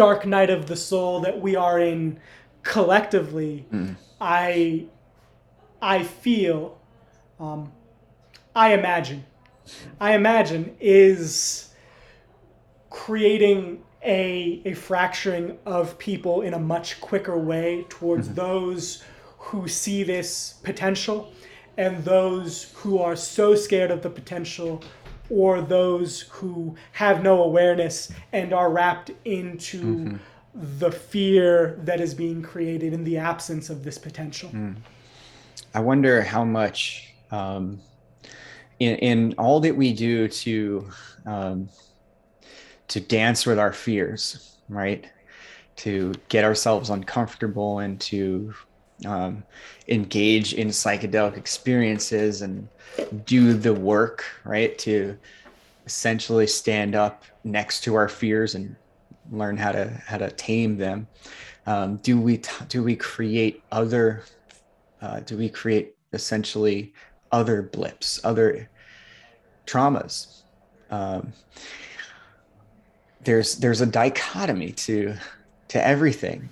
[0.00, 2.18] dark night of the soul that we are in
[2.62, 3.94] collectively mm.
[4.18, 4.82] i
[5.82, 6.78] i feel
[7.38, 7.70] um,
[8.56, 9.22] i imagine
[10.00, 11.68] i imagine is
[12.88, 18.36] creating a, a fracturing of people in a much quicker way towards mm-hmm.
[18.36, 19.04] those
[19.36, 21.30] who see this potential
[21.76, 24.82] and those who are so scared of the potential
[25.30, 30.16] or those who have no awareness and are wrapped into mm-hmm.
[30.78, 34.50] the fear that is being created in the absence of this potential.
[34.50, 34.76] Mm.
[35.72, 37.80] I wonder how much um,
[38.80, 40.90] in, in all that we do to
[41.26, 41.68] um,
[42.88, 45.08] to dance with our fears, right?
[45.76, 48.52] To get ourselves uncomfortable and to
[49.06, 49.42] um,
[49.88, 52.68] engage in psychedelic experiences and
[53.24, 54.76] do the work, right?
[54.78, 55.16] To
[55.86, 58.76] essentially stand up next to our fears and
[59.30, 61.06] learn how to how to tame them.
[61.66, 64.24] Um, do we t- do we create other?
[65.00, 66.92] Uh, do we create essentially
[67.32, 68.68] other blips, other
[69.66, 70.42] traumas?
[70.90, 71.32] Um,
[73.22, 75.14] there's there's a dichotomy to
[75.68, 76.48] to everything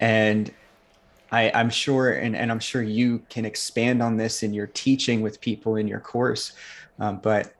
[0.00, 0.52] and
[1.30, 5.22] I, I'm sure, and, and I'm sure you can expand on this in your teaching
[5.22, 6.52] with people in your course.
[6.98, 7.52] Um, but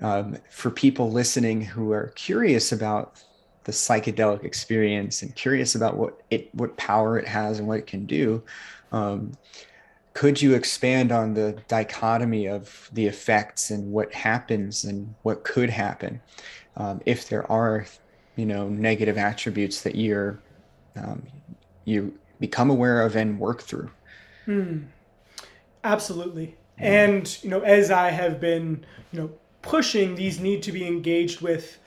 [0.00, 3.22] um, for people listening who are curious about
[3.64, 7.86] the psychedelic experience and curious about what it, what power it has and what it
[7.86, 8.42] can do,
[8.92, 9.32] um,
[10.14, 15.70] could you expand on the dichotomy of the effects and what happens and what could
[15.70, 16.20] happen?
[16.76, 17.86] um, if there are
[18.36, 20.38] you know negative attributes that you're
[20.96, 21.22] um,
[21.84, 23.90] you become aware of and work through.
[24.46, 24.88] Mm,
[25.82, 26.56] absolutely.
[26.76, 29.30] And you know as i have been you know
[29.62, 31.78] pushing these need to be engaged with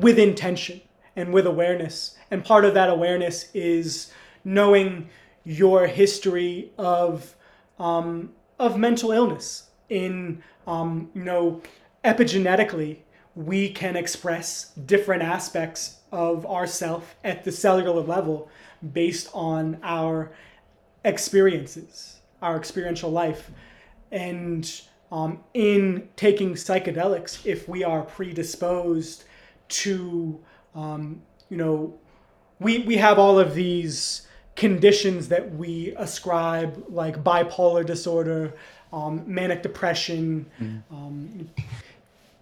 [0.00, 0.80] with intention
[1.14, 2.16] and with awareness.
[2.30, 4.10] And part of that awareness is
[4.44, 5.10] knowing
[5.44, 7.36] your history of
[7.78, 9.68] um, of mental illness.
[9.90, 11.62] In um, you know
[12.04, 12.98] epigenetically
[13.34, 18.50] we can express different aspects of ourself at the cellular level
[18.92, 20.30] based on our
[21.04, 23.50] experiences, our experiential life.
[24.10, 24.70] And
[25.10, 29.24] um, in taking psychedelics, if we are predisposed
[29.68, 30.38] to,
[30.74, 31.98] um, you know,
[32.60, 38.54] we, we have all of these conditions that we ascribe, like bipolar disorder,
[38.92, 41.46] um, manic depression, mm.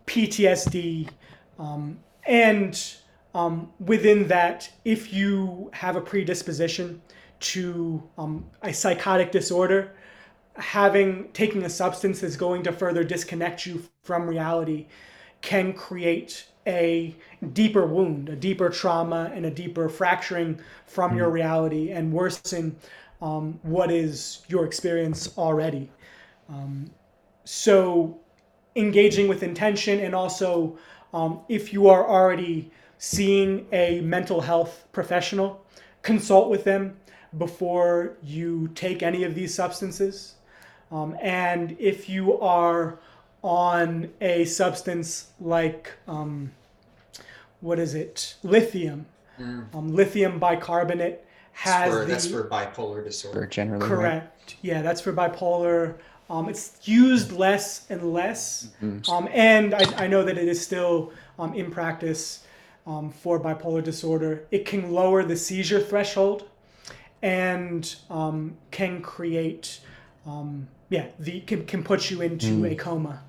[0.07, 1.09] PTSD,
[1.59, 2.97] um, and
[3.37, 7.03] um, within that, if you have a predisposition
[7.39, 9.93] to um, a psychotic disorder,
[10.55, 14.87] having taking a substance that's going to further disconnect you from reality
[15.43, 17.15] can create a
[17.53, 21.17] deeper wound, a deeper trauma, and a deeper fracturing from mm.
[21.19, 22.75] your reality and worsen
[23.21, 25.91] um, what is your experience already.
[26.49, 26.91] Um,
[27.45, 28.19] so,
[28.77, 30.79] engaging with intention, and also
[31.13, 35.65] um, if you are already seeing a mental health professional,
[36.03, 36.97] consult with them
[37.37, 40.35] before you take any of these substances.
[40.91, 42.99] Um, and if you are
[43.43, 46.53] on a substance like, um,
[47.61, 49.07] what is it, lithium,
[49.39, 49.75] mm.
[49.75, 53.87] um, lithium bicarbonate has for, the, that's for bipolar disorder generally.
[53.87, 54.27] Correct.
[54.49, 54.57] Right?
[54.63, 55.97] Yeah, that's for bipolar.
[56.29, 59.11] Um, it's used less and less, mm-hmm.
[59.11, 62.45] um, and I, I, know that it is still um, in practice
[62.87, 64.47] um, for bipolar disorder.
[64.51, 66.49] It can lower the seizure threshold,
[67.23, 69.81] and um, can create,
[70.27, 72.73] um, yeah, the can, can put you into mm.
[72.73, 73.23] a coma.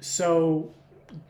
[0.00, 0.72] so,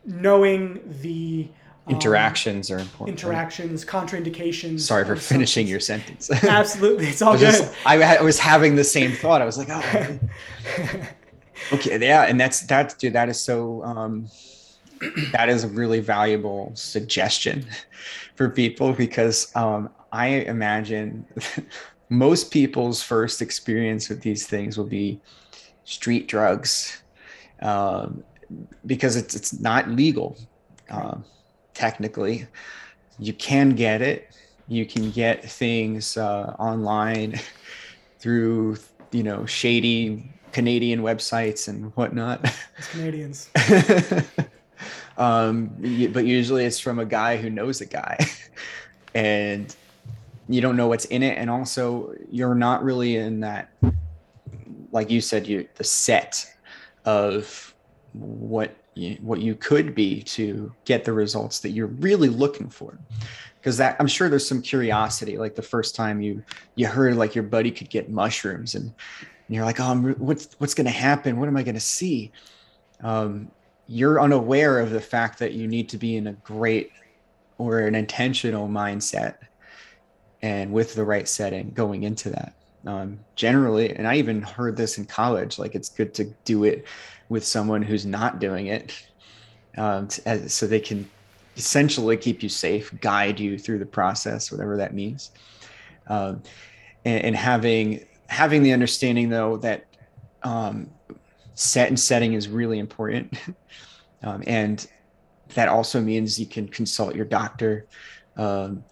[0.05, 1.49] knowing the
[1.89, 3.19] interactions are important.
[3.19, 4.81] Interactions, contraindications.
[4.81, 6.31] Sorry for finishing your sentence.
[6.45, 7.53] Absolutely, it's all I good.
[7.53, 9.43] Just, I, I, was having the same thought.
[9.43, 10.19] I was like, oh.
[11.73, 13.14] okay, yeah, and that's that, dude.
[13.14, 13.83] That is so.
[13.83, 14.29] Um,
[15.32, 17.66] that is a really valuable suggestion
[18.34, 21.26] for people because um, I imagine
[22.09, 25.20] most people's first experience with these things will be
[25.84, 27.03] street drugs
[27.62, 28.22] um,
[28.86, 30.38] because it's it's not legal.
[30.90, 31.24] Um,
[31.78, 32.46] technically.
[33.18, 34.30] You can get it.
[34.66, 37.40] You can get things uh, online
[38.18, 38.76] through,
[39.12, 42.53] you know, shady Canadian websites and whatnot.
[42.76, 43.49] It's Canadians.
[45.19, 45.66] Um,
[46.12, 48.16] but usually it's from a guy who knows a guy.
[49.14, 49.75] and
[50.49, 51.37] you don't know what's in it.
[51.37, 53.71] And also, you're not really in that,
[54.93, 56.47] like you said, you the set
[57.05, 57.75] of
[58.12, 58.77] what
[59.21, 62.99] what you could be to get the results that you're really looking for
[63.61, 66.43] because that i'm sure there's some curiosity like the first time you
[66.75, 70.49] you heard like your buddy could get mushrooms and, and you're like oh I'm, what's
[70.59, 72.33] what's going to happen what am i going to see
[73.03, 73.53] um,
[73.89, 76.93] you're unaware of the fact that you need to be in a great
[77.57, 79.36] or an intentional mindset
[80.43, 82.55] and with the right setting going into that.
[82.86, 86.86] Um, generally and i even heard this in college like it's good to do it
[87.28, 89.07] with someone who's not doing it
[89.76, 91.09] um, to, so they can
[91.57, 95.32] essentially keep you safe guide you through the process whatever that means.
[96.07, 96.43] Um,
[97.05, 99.86] and, and, having having the understanding though that
[100.43, 100.89] um,
[101.59, 103.32] set and setting is really important
[104.22, 104.88] um, and
[105.54, 107.86] that also means you can consult your doctor
[108.36, 108.84] um,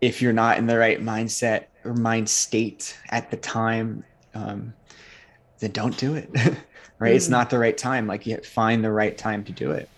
[0.00, 4.04] if you're not in the right mindset or mind state at the time
[4.34, 4.72] um,
[5.60, 6.30] then don't do it
[6.98, 7.12] right?
[7.12, 7.16] Mm.
[7.16, 8.06] It's not the right time.
[8.06, 9.88] Like you find the right time to do it.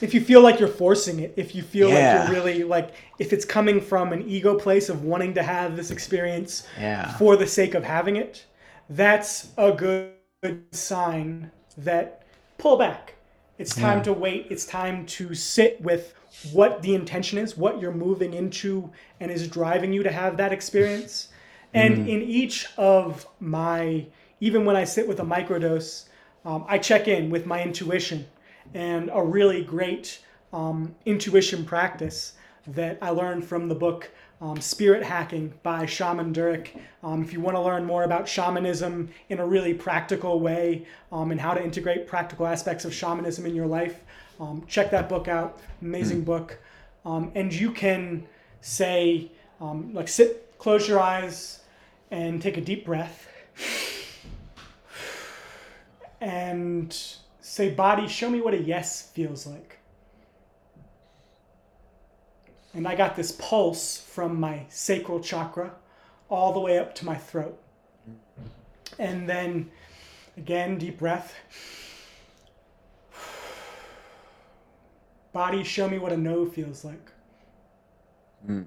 [0.00, 2.20] If you feel like you're forcing it, if you feel yeah.
[2.20, 5.76] like you're really like, if it's coming from an ego place of wanting to have
[5.76, 7.16] this experience yeah.
[7.16, 8.44] for the sake of having it,
[8.90, 10.13] that's a good
[10.72, 12.22] sign that
[12.58, 13.14] pull back.
[13.58, 14.04] It's time yeah.
[14.04, 14.46] to wait.
[14.50, 16.14] It's time to sit with
[16.52, 18.90] what the intention is, what you're moving into,
[19.20, 21.28] and is driving you to have that experience.
[21.74, 22.08] And mm.
[22.08, 24.06] in each of my,
[24.38, 26.04] even when I sit with a microdose,
[26.44, 28.28] um, I check in with my intuition
[28.74, 30.20] and a really great
[30.52, 32.34] um, intuition practice
[32.68, 34.10] that I learned from the book
[34.44, 36.78] um, Spirit Hacking by Shaman Durek.
[37.02, 41.30] Um, if you want to learn more about shamanism in a really practical way um,
[41.30, 44.02] and how to integrate practical aspects of shamanism in your life,
[44.38, 45.60] um, check that book out.
[45.80, 46.26] Amazing mm.
[46.26, 46.58] book.
[47.06, 48.26] and you can
[48.60, 49.30] say,
[49.60, 51.60] like, sit, close your eyes,
[52.10, 53.26] and take a deep breath
[56.20, 56.94] and
[57.40, 59.78] say, Body, show me what a yes feels like.
[62.74, 65.72] And I got this pulse from my sacral chakra
[66.28, 67.60] all the way up to my throat.
[68.98, 69.70] And then
[70.36, 71.34] again, deep breath.
[75.32, 77.12] Body, show me what a no feels like.
[78.48, 78.66] Mm.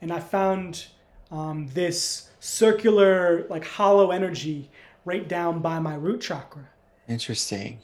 [0.00, 0.86] And I found
[1.30, 4.70] um, this circular, like hollow energy
[5.04, 6.68] right down by my root chakra.
[7.08, 7.80] Interesting.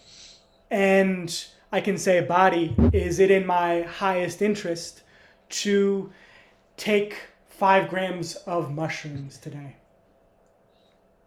[0.71, 5.02] And I can say, body, is it in my highest interest
[5.53, 6.11] to
[6.77, 7.17] take
[7.49, 9.77] five grams of mushrooms today?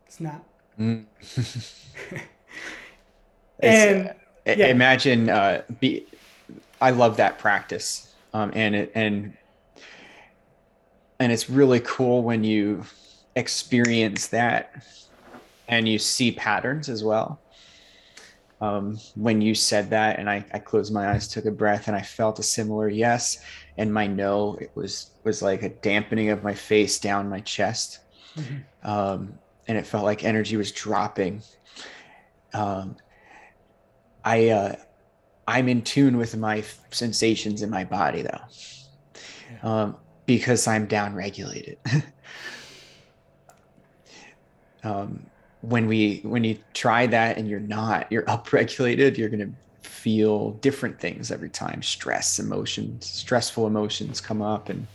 [0.05, 0.43] It's not.
[0.80, 1.05] Mm.
[3.59, 4.13] and uh,
[4.45, 4.67] yeah.
[4.67, 6.05] imagine, uh, be,
[6.82, 9.34] I love that practice um, and it and
[11.19, 12.84] and it's really cool when you
[13.38, 14.84] experience that
[15.69, 17.39] and you see patterns as well
[18.61, 21.95] um, when you said that and I, I closed my eyes took a breath and
[21.95, 23.39] i felt a similar yes
[23.77, 27.99] and my no it was was like a dampening of my face down my chest
[28.37, 28.89] mm-hmm.
[28.89, 29.37] um,
[29.67, 31.41] and it felt like energy was dropping
[32.53, 32.95] um,
[34.23, 34.75] i uh,
[35.47, 38.41] i'm in tune with my sensations in my body though
[39.51, 39.83] yeah.
[39.83, 41.77] um, because i'm down regulated
[44.83, 45.25] um,
[45.70, 49.51] when we when you try that and you're not you're upregulated you're going to
[49.88, 51.82] feel different things every time.
[51.82, 54.86] Stress emotions stressful emotions come up and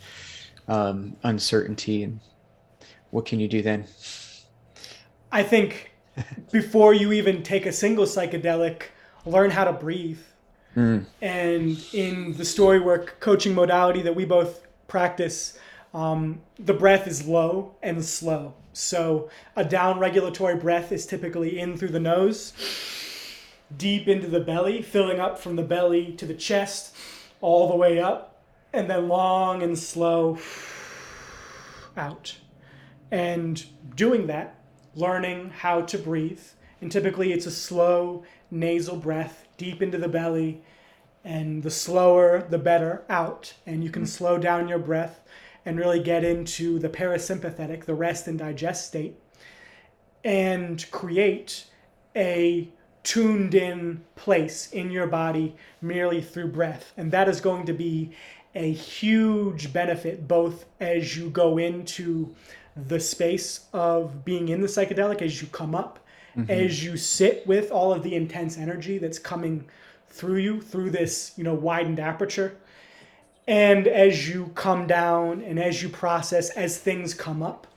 [0.67, 2.19] um, uncertainty and
[3.09, 3.85] what can you do then?
[5.31, 5.91] I think
[6.51, 8.83] before you even take a single psychedelic
[9.25, 10.19] learn how to breathe.
[10.73, 11.05] Mm.
[11.21, 15.59] and in the story work coaching modality that we both practice
[15.93, 21.77] um, the breath is low and slow so a down regulatory breath is typically in
[21.77, 22.53] through the nose,
[23.75, 26.95] deep into the belly, filling up from the belly to the chest,
[27.41, 28.41] all the way up,
[28.73, 30.37] and then long and slow
[31.97, 32.37] out.
[33.11, 33.63] And
[33.95, 34.55] doing that,
[34.95, 36.41] learning how to breathe.
[36.79, 40.61] And typically it's a slow nasal breath deep into the belly,
[41.23, 43.53] and the slower, the better out.
[43.67, 44.07] And you can mm.
[44.07, 45.21] slow down your breath
[45.65, 49.15] and really get into the parasympathetic, the rest and digest state,
[50.23, 51.65] and create
[52.15, 52.67] a
[53.03, 56.93] tuned in place in your body merely through breath.
[56.97, 58.11] And that is going to be
[58.53, 62.35] a huge benefit both as you go into
[62.75, 65.99] the space of being in the psychedelic, as you come up,
[66.35, 66.49] mm-hmm.
[66.49, 69.65] as you sit with all of the intense energy that's coming
[70.09, 72.57] through you through this, you know, widened aperture
[73.47, 77.67] and as you come down and as you process, as things come up,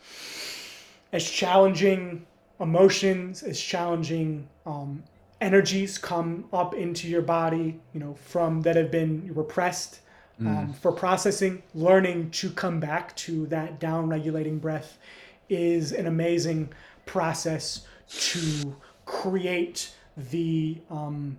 [1.12, 2.27] as challenging
[2.61, 5.03] emotions, as challenging um,
[5.41, 10.01] energies come up into your body, you know, from that have been repressed
[10.41, 10.75] um, mm.
[10.77, 14.99] for processing, learning to come back to that down regulating breath
[15.49, 16.73] is an amazing
[17.07, 21.37] process to create the um,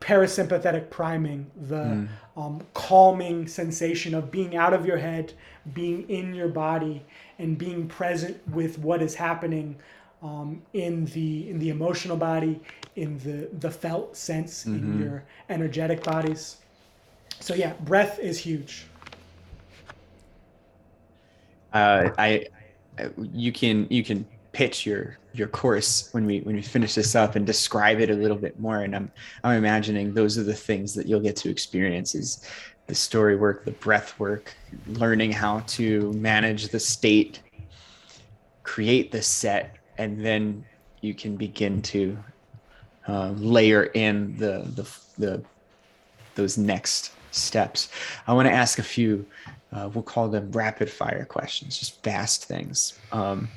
[0.00, 2.08] parasympathetic priming, the mm.
[2.36, 5.32] um, calming sensation of being out of your head,
[5.72, 7.04] being in your body,
[7.38, 9.76] and being present with what is happening
[10.22, 12.60] um, in the in the emotional body,
[12.96, 14.76] in the the felt sense mm-hmm.
[14.76, 16.58] in your energetic bodies.
[17.40, 18.86] So yeah, breath is huge.
[21.72, 22.46] Uh, I,
[23.32, 27.36] you can you can pitch your your course when we when we finish this up
[27.36, 28.80] and describe it a little bit more.
[28.80, 29.10] And i'm
[29.44, 32.44] i'm imagining those are the things that you'll get to experience is
[32.86, 34.54] the story work the breath work
[34.86, 37.42] learning how to manage the state
[38.62, 40.64] create the set and then
[41.00, 42.16] you can begin to
[43.08, 44.88] uh, layer in the, the
[45.18, 45.42] the
[46.34, 47.88] those next steps.
[48.26, 49.26] I want to ask a few
[49.72, 52.98] uh, we'll call them rapid fire questions just fast things.
[53.12, 53.48] Um,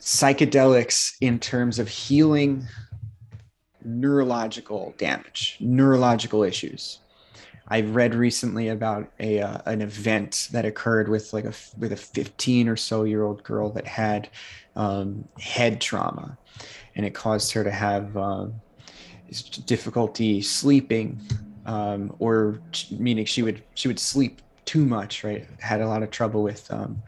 [0.00, 2.66] psychedelics in terms of healing
[3.84, 6.98] neurological damage, neurological issues.
[7.68, 11.96] I've read recently about a uh, an event that occurred with like a with a
[11.96, 14.28] 15 or so year old girl that had
[14.74, 16.36] um, head trauma,
[16.96, 18.54] and it caused her to have um,
[19.66, 21.20] difficulty sleeping,
[21.64, 22.60] um, or
[22.90, 25.22] meaning she would she would sleep too much.
[25.22, 27.00] Right, had a lot of trouble with um,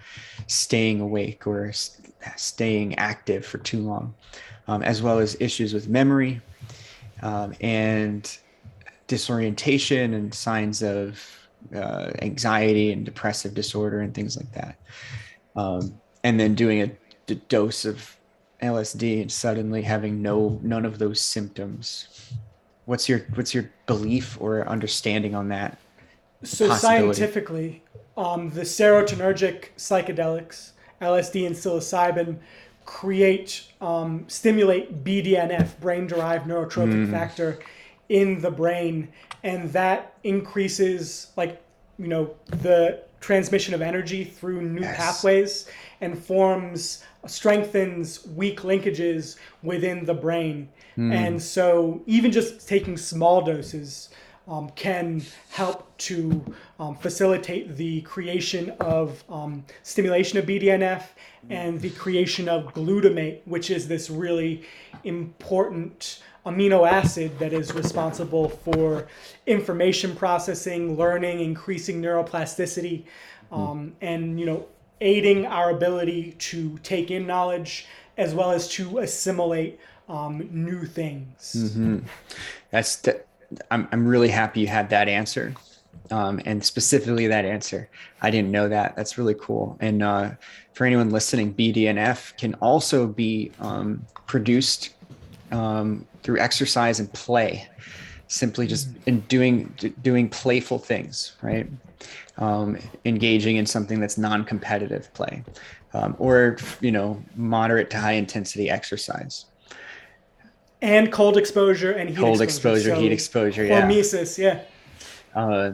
[0.47, 1.73] staying awake or
[2.37, 4.15] staying active for too long,
[4.69, 6.41] um, as well as issues with memory
[7.23, 8.39] um, and
[9.07, 11.21] disorientation and signs of
[11.75, 14.77] uh, anxiety and depressive disorder and things like that.
[15.55, 16.91] Um, and then doing a,
[17.29, 18.17] a dose of
[18.63, 22.33] LSD and suddenly having no none of those symptoms.
[22.85, 25.79] What's your what's your belief or understanding on that?
[26.45, 27.83] So scientifically,
[28.17, 32.39] um, the serotonergic psychedelics LSD and psilocybin
[32.85, 37.11] create um, stimulate BDNF, brain derived neurotrophic mm.
[37.11, 37.59] factor,
[38.09, 39.09] in the brain,
[39.43, 41.63] and that increases like
[41.99, 44.97] you know the transmission of energy through new yes.
[44.97, 45.69] pathways
[46.01, 50.69] and forms strengthens weak linkages within the brain.
[50.99, 51.13] Mm.
[51.15, 54.09] And so even just taking small doses
[54.53, 56.45] um, can help to
[56.79, 61.05] um, facilitate the creation of um, stimulation of BDNF
[61.49, 64.63] and the creation of glutamate, which is this really
[65.05, 69.09] important amino acid that is responsible for
[69.47, 73.05] information processing, learning, increasing neuroplasticity,
[73.51, 74.67] um, and you know
[75.01, 77.87] aiding our ability to take in knowledge
[78.19, 81.55] as well as to assimilate um, new things.
[81.57, 81.99] Mm-hmm.
[82.71, 83.23] That's the,
[83.71, 85.55] I'm I'm really happy you had that answer,
[86.11, 87.89] um, and specifically that answer.
[88.21, 88.97] I didn't know that.
[88.97, 89.77] That's really cool.
[89.81, 90.31] And uh,
[90.75, 94.91] for anyone listening, BDNF can also be um, produced
[95.51, 97.69] um, through exercise and play,
[98.29, 99.09] simply just mm-hmm.
[99.09, 101.69] in doing doing playful things, right?
[102.39, 105.45] Um, engaging in something that's non-competitive play,
[105.93, 109.47] um, or you know, moderate to high intensity exercise
[110.83, 112.27] and cold exposure and heat exposure.
[112.27, 113.83] cold exposure, exposure so heat exposure, yeah.
[113.83, 114.63] Hormesis, yeah.
[115.35, 115.73] Uh,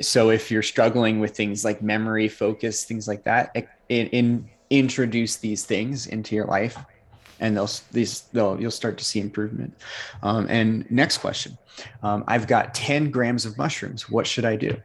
[0.00, 3.54] so if you're struggling with things like memory, focus, things like that,
[3.88, 6.78] in, in introduce these things into your life,
[7.40, 9.74] and they'll these they'll you'll start to see improvement.
[10.22, 11.58] Um, and next question,
[12.02, 14.08] um, I've got 10 grams of mushrooms.
[14.08, 14.76] What should I do?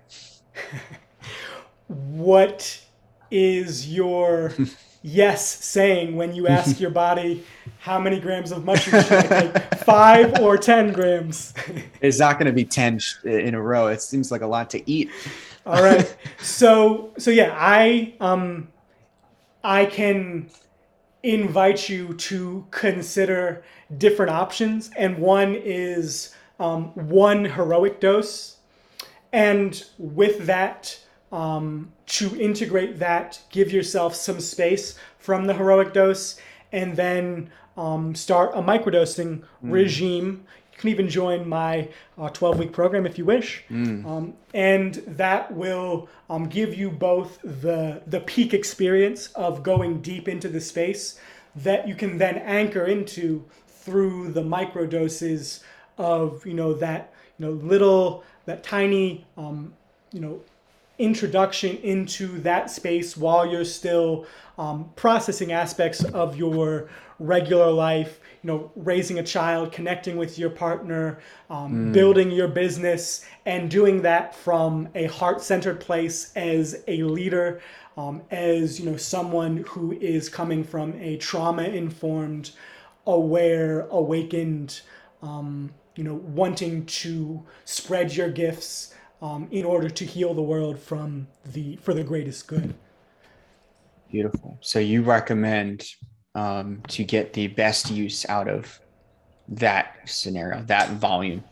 [1.88, 2.82] what
[3.30, 4.54] is your
[5.02, 7.44] yes saying when you ask your body
[7.80, 11.54] how many grams of mushrooms should I take, five or ten grams?
[12.02, 13.88] it's not going to be ten in a row.
[13.88, 15.10] It seems like a lot to eat.
[15.66, 16.16] All right.
[16.40, 18.70] So so yeah, I um
[19.64, 20.50] I can
[21.24, 23.64] invite you to consider
[23.98, 28.58] different options, and one is um, one heroic dose,
[29.34, 30.98] and with that
[31.32, 36.40] um, to integrate that, give yourself some space from the heroic dose,
[36.72, 39.46] and then um, start a microdosing mm.
[39.62, 40.44] regime.
[40.74, 41.88] You can even join my
[42.18, 43.64] 12 uh, week program if you wish.
[43.70, 44.06] Mm.
[44.06, 50.28] Um, and that will um, give you both the, the peak experience of going deep
[50.28, 51.20] into the space
[51.58, 55.62] that you can then anchor into through the microdoses
[56.00, 59.74] of, you know, that, you know, little, that tiny, um,
[60.12, 60.42] you know,
[61.00, 64.26] introduction into that space while you're still
[64.58, 66.90] um, processing aspects of your
[67.20, 71.20] regular life you know raising a child connecting with your partner
[71.50, 71.94] um, mm.
[71.94, 77.62] building your business and doing that from a heart-centered place as a leader
[77.98, 82.52] um, as you know someone who is coming from a trauma-informed
[83.06, 84.82] aware awakened
[85.22, 90.80] um, you know wanting to spread your gifts um, in order to heal the world
[90.80, 92.74] from the for the greatest good.
[94.12, 94.58] Beautiful.
[94.62, 95.86] So you recommend
[96.36, 98.80] um, to get the best use out of
[99.50, 101.44] that scenario, that volume.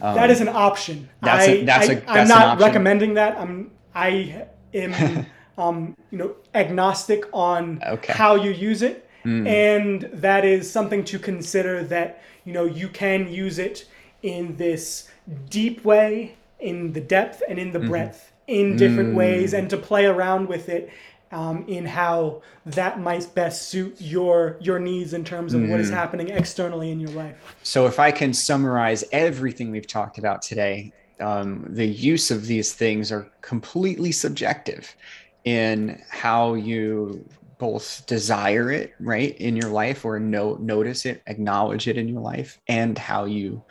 [0.00, 1.08] Um, that is an option.
[1.22, 3.38] That's a, that's I, a, that's I'm not recommending that.
[3.38, 5.26] I'm I am
[5.58, 8.12] um, you know agnostic on okay.
[8.12, 9.46] how you use it, mm.
[9.48, 11.82] and that is something to consider.
[11.82, 13.86] That you know you can use it
[14.22, 15.08] in this
[15.48, 17.88] deep way in the depth and in the mm-hmm.
[17.88, 19.16] breadth in different mm.
[19.16, 20.90] ways and to play around with it
[21.32, 25.70] um, in how that might best suit your your needs in terms of mm.
[25.70, 25.96] what is mm-hmm.
[25.96, 27.56] happening externally in your life.
[27.62, 32.72] So, if I can summarize everything we've talked about today, um, the use of these
[32.72, 34.94] things are completely subjective
[35.44, 37.28] in how you
[37.58, 42.20] both desire it right in your life or no, notice it acknowledge it in your
[42.20, 43.62] life and how you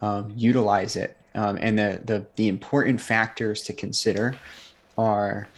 [0.00, 4.36] um, utilize it um, and the, the, the important factors to consider
[4.98, 5.48] are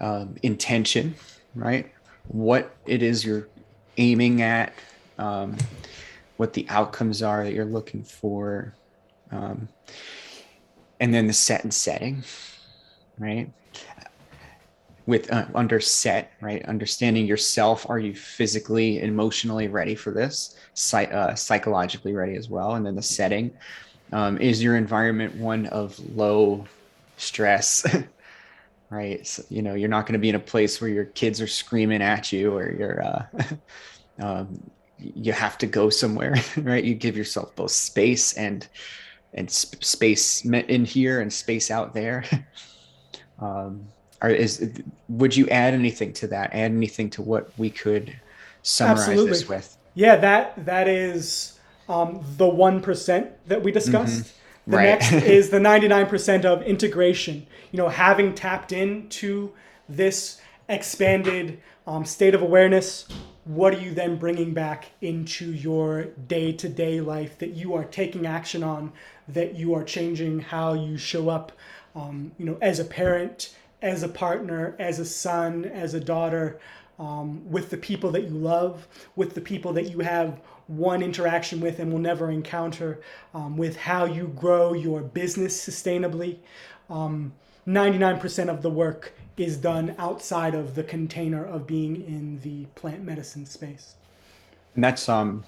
[0.00, 1.14] um, intention,
[1.54, 1.90] right?
[2.28, 3.48] What it is you're
[3.96, 4.74] aiming at,
[5.18, 5.56] um,
[6.36, 8.74] what the outcomes are that you're looking for,
[9.30, 9.68] um,
[11.00, 12.22] and then the set and setting,
[13.18, 13.50] right?
[15.06, 16.64] With uh, under set, right?
[16.66, 17.88] Understanding yourself.
[17.88, 20.56] Are you physically, emotionally ready for this?
[20.74, 22.74] Psy- uh, psychologically ready as well.
[22.74, 23.56] And then the setting
[24.12, 26.66] um, is your environment one of low
[27.16, 27.86] stress?
[28.90, 29.26] right.
[29.26, 31.46] So, you know, you're not going to be in a place where your kids are
[31.46, 33.26] screaming at you or you're, uh,
[34.20, 36.84] um, you have to go somewhere, right?
[36.84, 38.66] You give yourself both space and,
[39.34, 42.24] and sp- space in here and space out there.
[43.38, 43.86] um,
[44.22, 44.72] are, is,
[45.08, 46.54] would you add anything to that?
[46.54, 48.18] Add anything to what we could
[48.62, 49.30] summarize Absolutely.
[49.30, 49.76] this with?
[49.94, 51.55] Yeah, that, that is,
[51.88, 54.24] um, the 1% that we discussed.
[54.24, 54.70] Mm-hmm.
[54.70, 54.84] The right.
[54.84, 57.46] next is the 99% of integration.
[57.70, 59.52] You know, having tapped into
[59.88, 63.06] this expanded um, state of awareness,
[63.44, 67.84] what are you then bringing back into your day to day life that you are
[67.84, 68.92] taking action on,
[69.28, 71.52] that you are changing how you show up,
[71.94, 76.58] um, you know, as a parent, as a partner, as a son, as a daughter,
[76.98, 81.60] um, with the people that you love, with the people that you have one interaction
[81.60, 83.00] with and will never encounter
[83.34, 86.38] um, with how you grow your business sustainably.
[86.90, 87.32] Um,
[87.66, 93.02] 99% of the work is done outside of the container of being in the plant
[93.02, 93.94] medicine space.
[94.74, 95.44] And that's um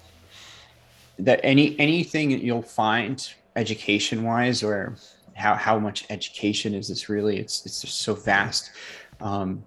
[1.17, 4.95] that any anything you'll find education wise or
[5.33, 8.71] how how much education is this really it's it's just so vast
[9.21, 9.63] um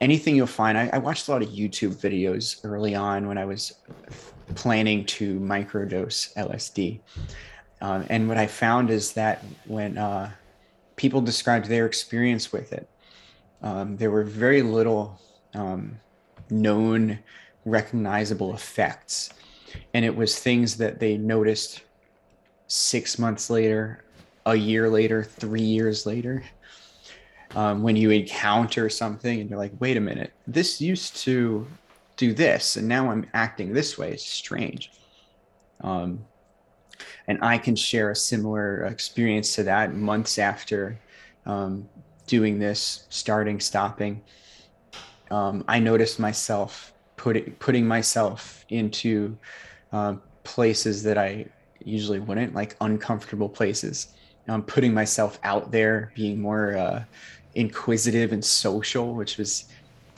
[0.00, 3.44] anything you'll find I, I watched a lot of youtube videos early on when i
[3.44, 3.74] was
[4.54, 7.00] planning to microdose lsd
[7.80, 10.30] um, and what i found is that when uh,
[10.96, 12.88] people described their experience with it
[13.62, 15.20] um, there were very little
[15.54, 15.98] um,
[16.50, 17.18] known
[17.64, 19.30] recognizable effects.
[19.92, 21.82] And it was things that they noticed
[22.68, 24.04] six months later
[24.46, 26.44] a year later three years later
[27.54, 30.32] um, when you encounter something and you're like wait a minute.
[30.46, 31.66] This used to
[32.16, 34.12] do this and now i'm acting this way.
[34.12, 34.90] It's strange.
[35.80, 36.24] Um,
[37.28, 40.98] and i can share a similar experience to that months after
[41.44, 41.88] um,
[42.26, 44.22] doing this starting stopping.
[45.30, 49.36] Um, i noticed myself putting putting myself into
[49.92, 50.14] uh,
[50.44, 51.46] places that I
[51.84, 54.08] usually wouldn't, like uncomfortable places.
[54.48, 57.04] Um, putting myself out there, being more uh,
[57.56, 59.64] inquisitive and social, which was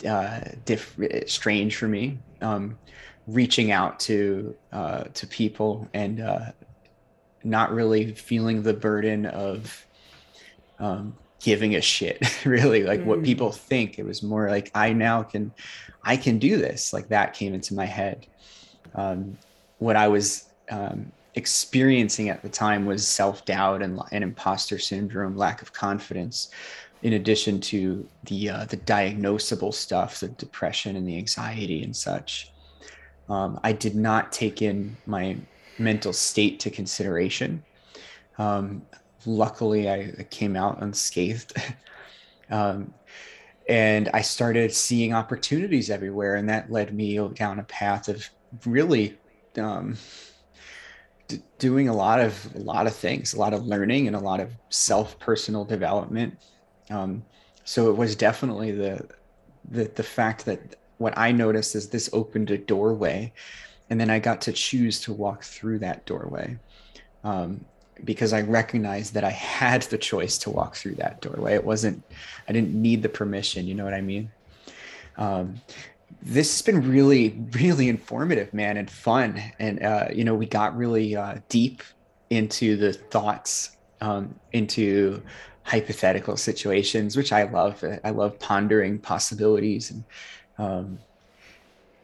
[0.07, 2.19] uh, diff- strange for me.
[2.41, 2.79] Um,
[3.29, 6.51] reaching out to uh, to people and uh,
[7.45, 9.87] not really feeling the burden of
[10.79, 13.05] um, giving a shit really like mm.
[13.05, 15.53] what people think it was more like i now can
[16.03, 18.27] i can do this like that came into my head
[18.95, 19.37] um,
[19.79, 25.63] what i was um, experiencing at the time was self-doubt and, and imposter syndrome lack
[25.63, 26.51] of confidence
[27.03, 32.53] in addition to the uh, the diagnosable stuff the depression and the anxiety and such
[33.29, 35.37] um, i did not take in my
[35.79, 37.63] mental state to consideration
[38.39, 38.83] um,
[39.27, 41.57] luckily I, came out unscathed.
[42.51, 42.93] um,
[43.69, 48.27] and I started seeing opportunities everywhere, and that led me down a path of
[48.65, 49.19] really
[49.59, 49.97] um,
[51.27, 54.21] d- doing a lot of a lot of things, a lot of learning, and a
[54.21, 56.39] lot of self personal development.
[56.91, 57.25] Um,
[57.65, 59.07] so it was definitely the
[59.71, 63.33] the the fact that what I noticed is this opened a doorway,
[63.91, 66.59] and then I got to choose to walk through that doorway.
[67.25, 67.65] Um,
[68.05, 71.55] because I recognized that I had the choice to walk through that doorway.
[71.55, 72.03] It wasn't,
[72.49, 73.67] I didn't need the permission.
[73.67, 74.31] You know what I mean?
[75.17, 75.61] Um,
[76.23, 79.43] this has been really, really informative, man, and fun.
[79.59, 81.83] And, uh, you know, we got really uh, deep
[82.31, 85.23] into the thoughts, um, into
[85.69, 87.85] hypothetical situations, which I love.
[88.03, 90.05] I love pondering possibilities and,
[90.57, 90.99] um,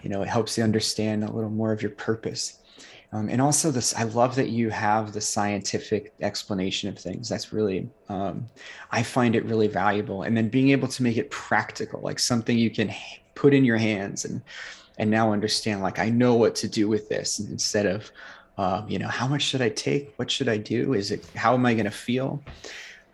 [0.03, 2.59] you know, it helps you understand a little more of your purpose.
[3.12, 7.28] Um, and also this, I love that you have the scientific explanation of things.
[7.28, 8.47] That's really, um,
[8.91, 10.24] I find it really valuable.
[10.24, 12.93] And then being able to make it practical, like something you can
[13.35, 14.43] put in your hands and,
[14.99, 18.11] and now understand, like, I know what to do with this instead of,
[18.59, 20.12] uh, you know, how much should I take?
[20.16, 20.93] What should I do?
[20.93, 22.43] Is it, how am I going to feel?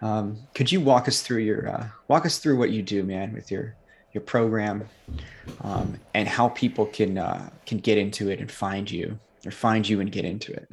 [0.03, 3.33] Um, could you walk us through your, uh, walk us through what you do, man,
[3.33, 3.77] with your,
[4.13, 4.89] your program,
[5.63, 9.89] um, and how people can, uh, can get into it and find you or find
[9.89, 10.69] you and get into it.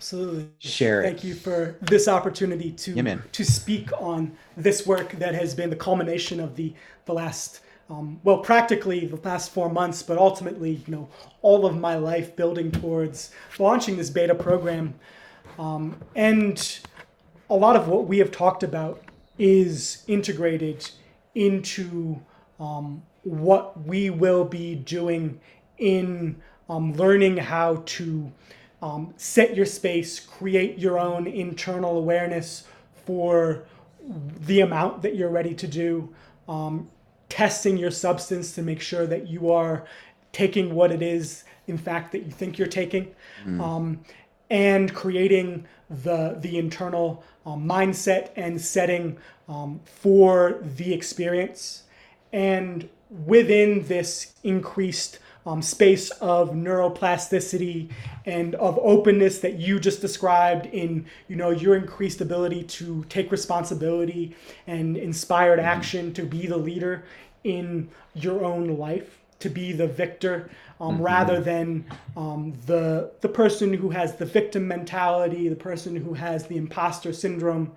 [0.00, 0.48] Absolutely.
[0.60, 5.54] Share Thank you for this opportunity to yeah, to speak on this work that has
[5.54, 6.72] been the culmination of the
[7.04, 7.60] the last
[7.90, 11.08] um, well practically the past four months, but ultimately you know
[11.42, 14.94] all of my life building towards launching this beta program,
[15.58, 16.80] um, and
[17.50, 19.02] a lot of what we have talked about
[19.38, 20.88] is integrated
[21.34, 22.20] into
[22.60, 25.40] um, what we will be doing
[25.78, 28.30] in um, learning how to
[28.80, 32.64] um, set your space, create your own internal awareness
[33.04, 33.64] for
[34.46, 36.14] the amount that you're ready to do,
[36.48, 36.88] um,
[37.28, 39.84] testing your substance to make sure that you are
[40.32, 43.12] taking what it is, in fact, that you think you're taking,
[43.44, 43.60] mm.
[43.60, 44.00] um,
[44.48, 49.18] and creating the the internal um, mindset and setting
[49.48, 51.82] um, for the experience,
[52.32, 52.88] and
[53.26, 57.90] within this increased um, space of neuroplasticity
[58.26, 63.32] and of openness that you just described in you know your increased ability to take
[63.32, 64.36] responsibility
[64.66, 65.68] and inspired mm-hmm.
[65.68, 67.04] action to be the leader
[67.42, 70.50] in your own life to be the victor
[70.80, 71.02] um, mm-hmm.
[71.02, 71.84] rather than
[72.16, 77.12] um, the the person who has the victim mentality the person who has the imposter
[77.12, 77.72] syndrome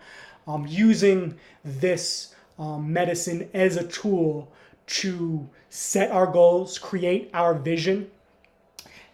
[0.47, 4.51] um, using this um, medicine as a tool
[4.85, 8.09] to set our goals, create our vision,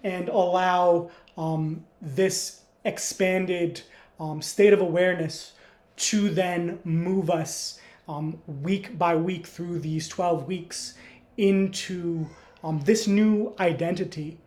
[0.03, 3.81] and allow um, this expanded
[4.19, 5.53] um, state of awareness
[5.95, 10.95] to then move us um, week by week through these 12 weeks
[11.37, 12.27] into
[12.63, 14.37] um, this new identity.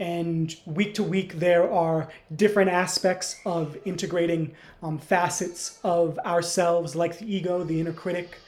[0.00, 7.18] And week to week, there are different aspects of integrating um, facets of ourselves, like
[7.18, 8.38] the ego, the inner critic,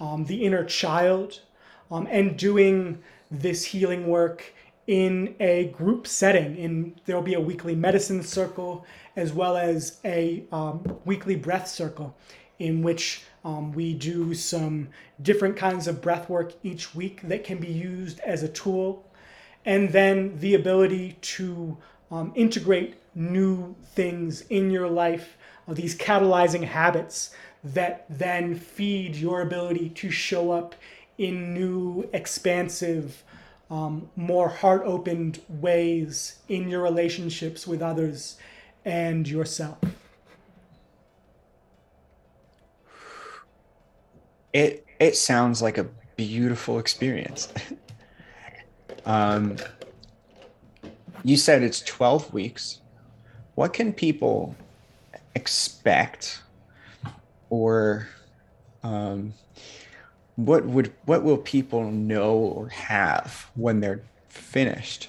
[0.00, 1.40] um, the inner child,
[1.90, 4.54] um, and doing this healing work
[4.86, 6.56] in a group setting.
[6.56, 8.84] In there will be a weekly medicine circle
[9.16, 12.16] as well as a um, weekly breath circle,
[12.58, 14.88] in which um, we do some
[15.20, 19.04] different kinds of breath work each week that can be used as a tool,
[19.64, 21.76] and then the ability to
[22.10, 25.36] um, integrate new things in your life,
[25.68, 30.74] uh, these catalyzing habits that then feed your ability to show up
[31.18, 33.22] in new, expansive,
[33.70, 38.36] um, more heart opened ways in your relationships with others
[38.84, 39.78] and yourself.
[44.52, 45.84] It it sounds like a
[46.16, 47.52] beautiful experience.
[49.06, 49.56] um,
[51.24, 52.80] you said it's 12 weeks.
[53.54, 54.54] What can people
[55.34, 56.42] expect
[57.50, 58.08] or
[58.82, 59.34] um,
[60.36, 65.08] what would what will people know or have when they're finished?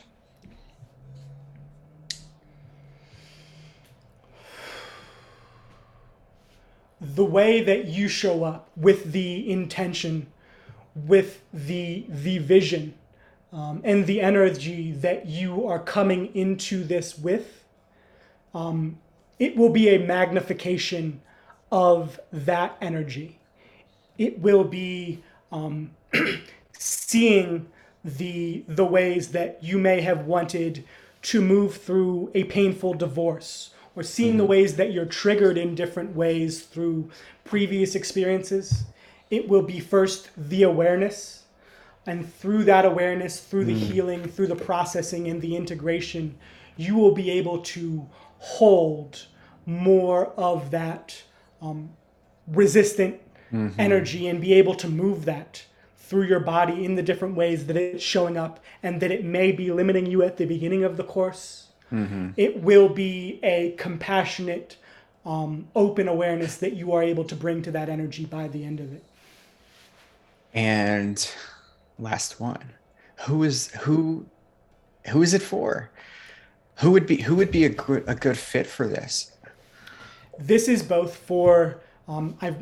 [7.04, 10.28] The way that you show up with the intention,
[10.96, 12.94] with the the vision,
[13.52, 17.66] um, and the energy that you are coming into this with,
[18.54, 19.00] um,
[19.38, 21.22] it will be a magnification
[21.72, 23.38] of that energy.
[24.18, 25.92] It will be um,
[26.72, 27.68] seeing
[28.06, 30.86] the the ways that you may have wanted
[31.24, 34.40] to move through a painful divorce or seeing mm-hmm.
[34.40, 37.10] the ways that you're triggered in different ways through
[37.44, 38.84] previous experiences
[39.30, 41.44] it will be first the awareness
[42.06, 43.92] and through that awareness through the mm.
[43.92, 46.36] healing through the processing and the integration
[46.78, 48.08] you will be able to
[48.40, 49.26] hold
[49.66, 51.24] more of that
[51.62, 51.90] um,
[52.48, 53.20] resistant
[53.52, 53.80] mm-hmm.
[53.80, 55.64] energy and be able to move that
[55.98, 59.52] through your body in the different ways that it's showing up and that it may
[59.52, 61.63] be limiting you at the beginning of the course.
[61.94, 62.32] Mm-hmm.
[62.38, 64.78] It will be a compassionate,
[65.26, 68.80] um, open awareness that you are able to bring to that energy by the end
[68.80, 69.04] of it.
[70.54, 71.32] And
[72.00, 72.74] last one,
[73.28, 74.26] who is who?
[75.10, 75.90] Who is it for?
[76.78, 79.32] Who would be who would be a good a good fit for this?
[80.40, 82.54] This is both for um, i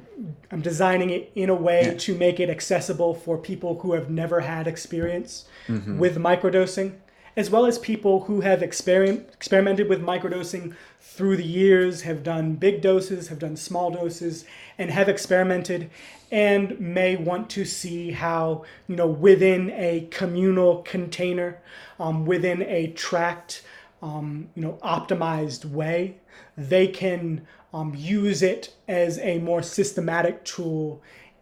[0.51, 1.93] am designing it in a way yeah.
[1.95, 5.97] to make it accessible for people who have never had experience mm-hmm.
[5.97, 6.93] with microdosing,
[7.35, 12.55] as well as people who have experiment, experimented with microdosing through the years, have done
[12.55, 14.45] big doses, have done small doses,
[14.77, 15.89] and have experimented
[16.31, 21.59] and may want to see how, you know, within a communal container,
[21.99, 23.63] um, within a tracked,
[24.01, 26.15] um, you know, optimized way,
[26.57, 31.01] they can um, use it as a more systematic tool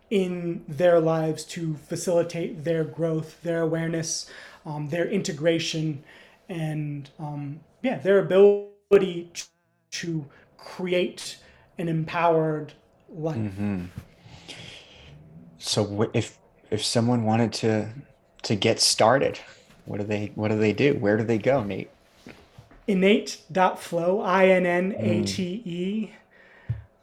[0.10, 4.30] in their lives to facilitate their growth, their awareness,
[4.65, 6.03] um, their integration,
[6.48, 9.31] and um, yeah, their ability
[9.91, 10.26] to
[10.57, 11.38] create
[11.77, 12.73] an empowered
[13.10, 13.38] life.
[13.38, 13.86] Mm-hmm.
[15.57, 16.38] So, if
[16.72, 17.90] if someone wanted to
[18.44, 19.40] to get started,
[19.86, 20.94] what do they what do they do?
[20.95, 21.90] Where do they go, Nate?
[22.90, 26.11] innate.flow, I N N A T E,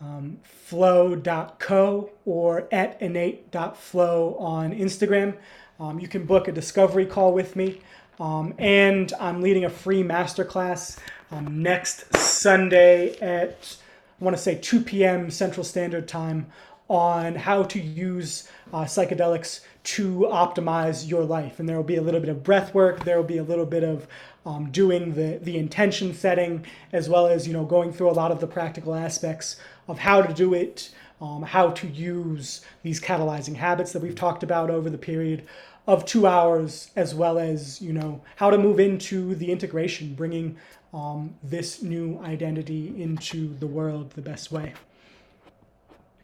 [0.00, 5.36] um, flow.co or at innate.flow on Instagram.
[5.78, 7.80] Um, you can book a discovery call with me.
[8.18, 10.98] Um, and I'm leading a free masterclass
[11.30, 13.76] um, next Sunday at,
[14.20, 15.30] I want to say 2 p.m.
[15.30, 16.46] Central Standard Time
[16.88, 21.60] on how to use uh, psychedelics to optimize your life.
[21.60, 23.66] And there will be a little bit of breath work, there will be a little
[23.66, 24.06] bit of
[24.46, 28.30] um, doing the, the intention setting, as well as you know going through a lot
[28.30, 29.56] of the practical aspects
[29.88, 30.90] of how to do it,
[31.20, 35.46] um, how to use these catalyzing habits that we've talked about over the period
[35.86, 40.56] of two hours, as well as you know how to move into the integration, bringing
[40.92, 44.74] um, this new identity into the world the best way.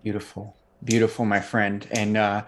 [0.02, 2.16] Beautiful, beautiful, my friend, and.
[2.16, 2.44] Uh,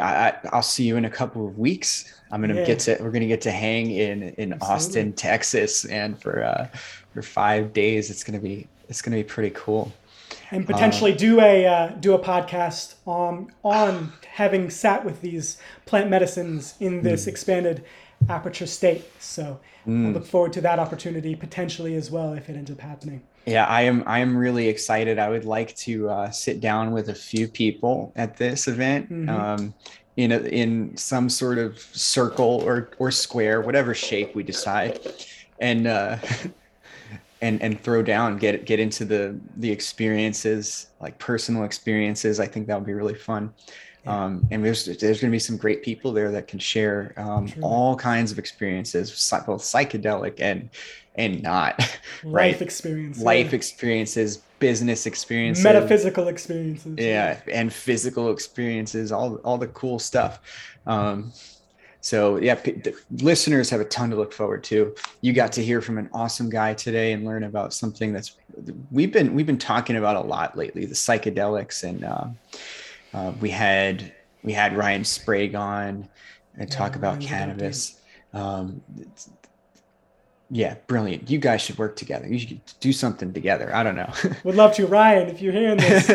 [0.00, 2.14] I, will see you in a couple of weeks.
[2.30, 2.64] I'm gonna yeah.
[2.64, 4.74] get to we're gonna get to hang in in Absolutely.
[4.74, 6.68] Austin, Texas, and for uh,
[7.12, 8.10] for five days.
[8.10, 9.92] It's gonna be it's gonna be pretty cool.
[10.52, 15.58] And potentially um, do a uh, do a podcast on on having sat with these
[15.86, 17.28] plant medicines in this mm.
[17.28, 17.84] expanded
[18.28, 19.04] Aperture State.
[19.18, 20.08] So mm.
[20.08, 23.22] I look forward to that opportunity potentially as well if it ends up happening.
[23.46, 24.04] Yeah, I am.
[24.06, 25.18] I am really excited.
[25.18, 29.10] I would like to uh, sit down with a few people at this event.
[29.10, 29.28] Mm-hmm.
[29.28, 29.74] Um,
[30.18, 35.00] in a, in some sort of circle or or square, whatever shape we decide,
[35.58, 36.18] and uh,
[37.42, 42.40] and and throw down, get get into the the experiences, like personal experiences.
[42.40, 43.52] I think that would be really fun.
[44.04, 44.24] Yeah.
[44.24, 47.52] Um, and there's there's going to be some great people there that can share um,
[47.60, 49.10] all kinds of experiences,
[49.46, 50.70] both psychedelic and
[51.16, 52.62] and not life right?
[52.62, 59.98] experiences, life experiences, business experiences, metaphysical experiences, yeah, and physical experiences, all all the cool
[59.98, 60.40] stuff.
[60.86, 61.32] Um,
[62.02, 64.92] so yeah, p- listeners have a ton to look forward to.
[65.20, 68.36] You got to hear from an awesome guy today and learn about something that's
[68.90, 72.26] we've been we've been talking about a lot lately, the psychedelics, and uh,
[73.14, 74.12] uh, we had
[74.42, 76.08] we had Ryan Sprague on
[76.58, 78.00] and yeah, talk about cannabis.
[78.34, 78.82] Um,
[80.50, 81.30] yeah, brilliant.
[81.30, 82.26] You guys should work together.
[82.26, 83.74] You should do something together.
[83.74, 84.12] I don't know.
[84.44, 85.28] Would love to, Ryan.
[85.28, 86.08] If you're hearing this,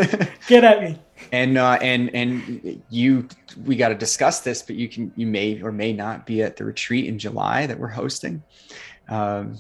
[0.48, 1.00] get at me.
[1.32, 3.28] And uh, and and you,
[3.66, 6.56] we got to discuss this, but you can, you may or may not be at
[6.56, 8.44] the retreat in July that we're hosting,
[9.10, 9.58] um,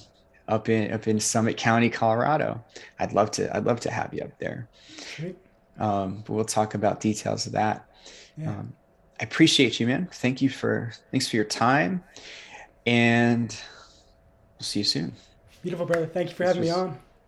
[0.47, 2.63] up in up in Summit County, Colorado.
[2.99, 3.55] I'd love to.
[3.55, 4.69] I'd love to have you up there.
[5.79, 7.89] Um, but we'll talk about details of that.
[8.37, 8.49] Yeah.
[8.49, 8.73] Um,
[9.19, 10.07] I appreciate you, man.
[10.11, 12.03] Thank you for thanks for your time,
[12.85, 13.55] and.
[14.59, 15.13] We'll see you soon.
[15.61, 16.07] Beautiful, brother.
[16.07, 16.99] Thank you for this having was, me on.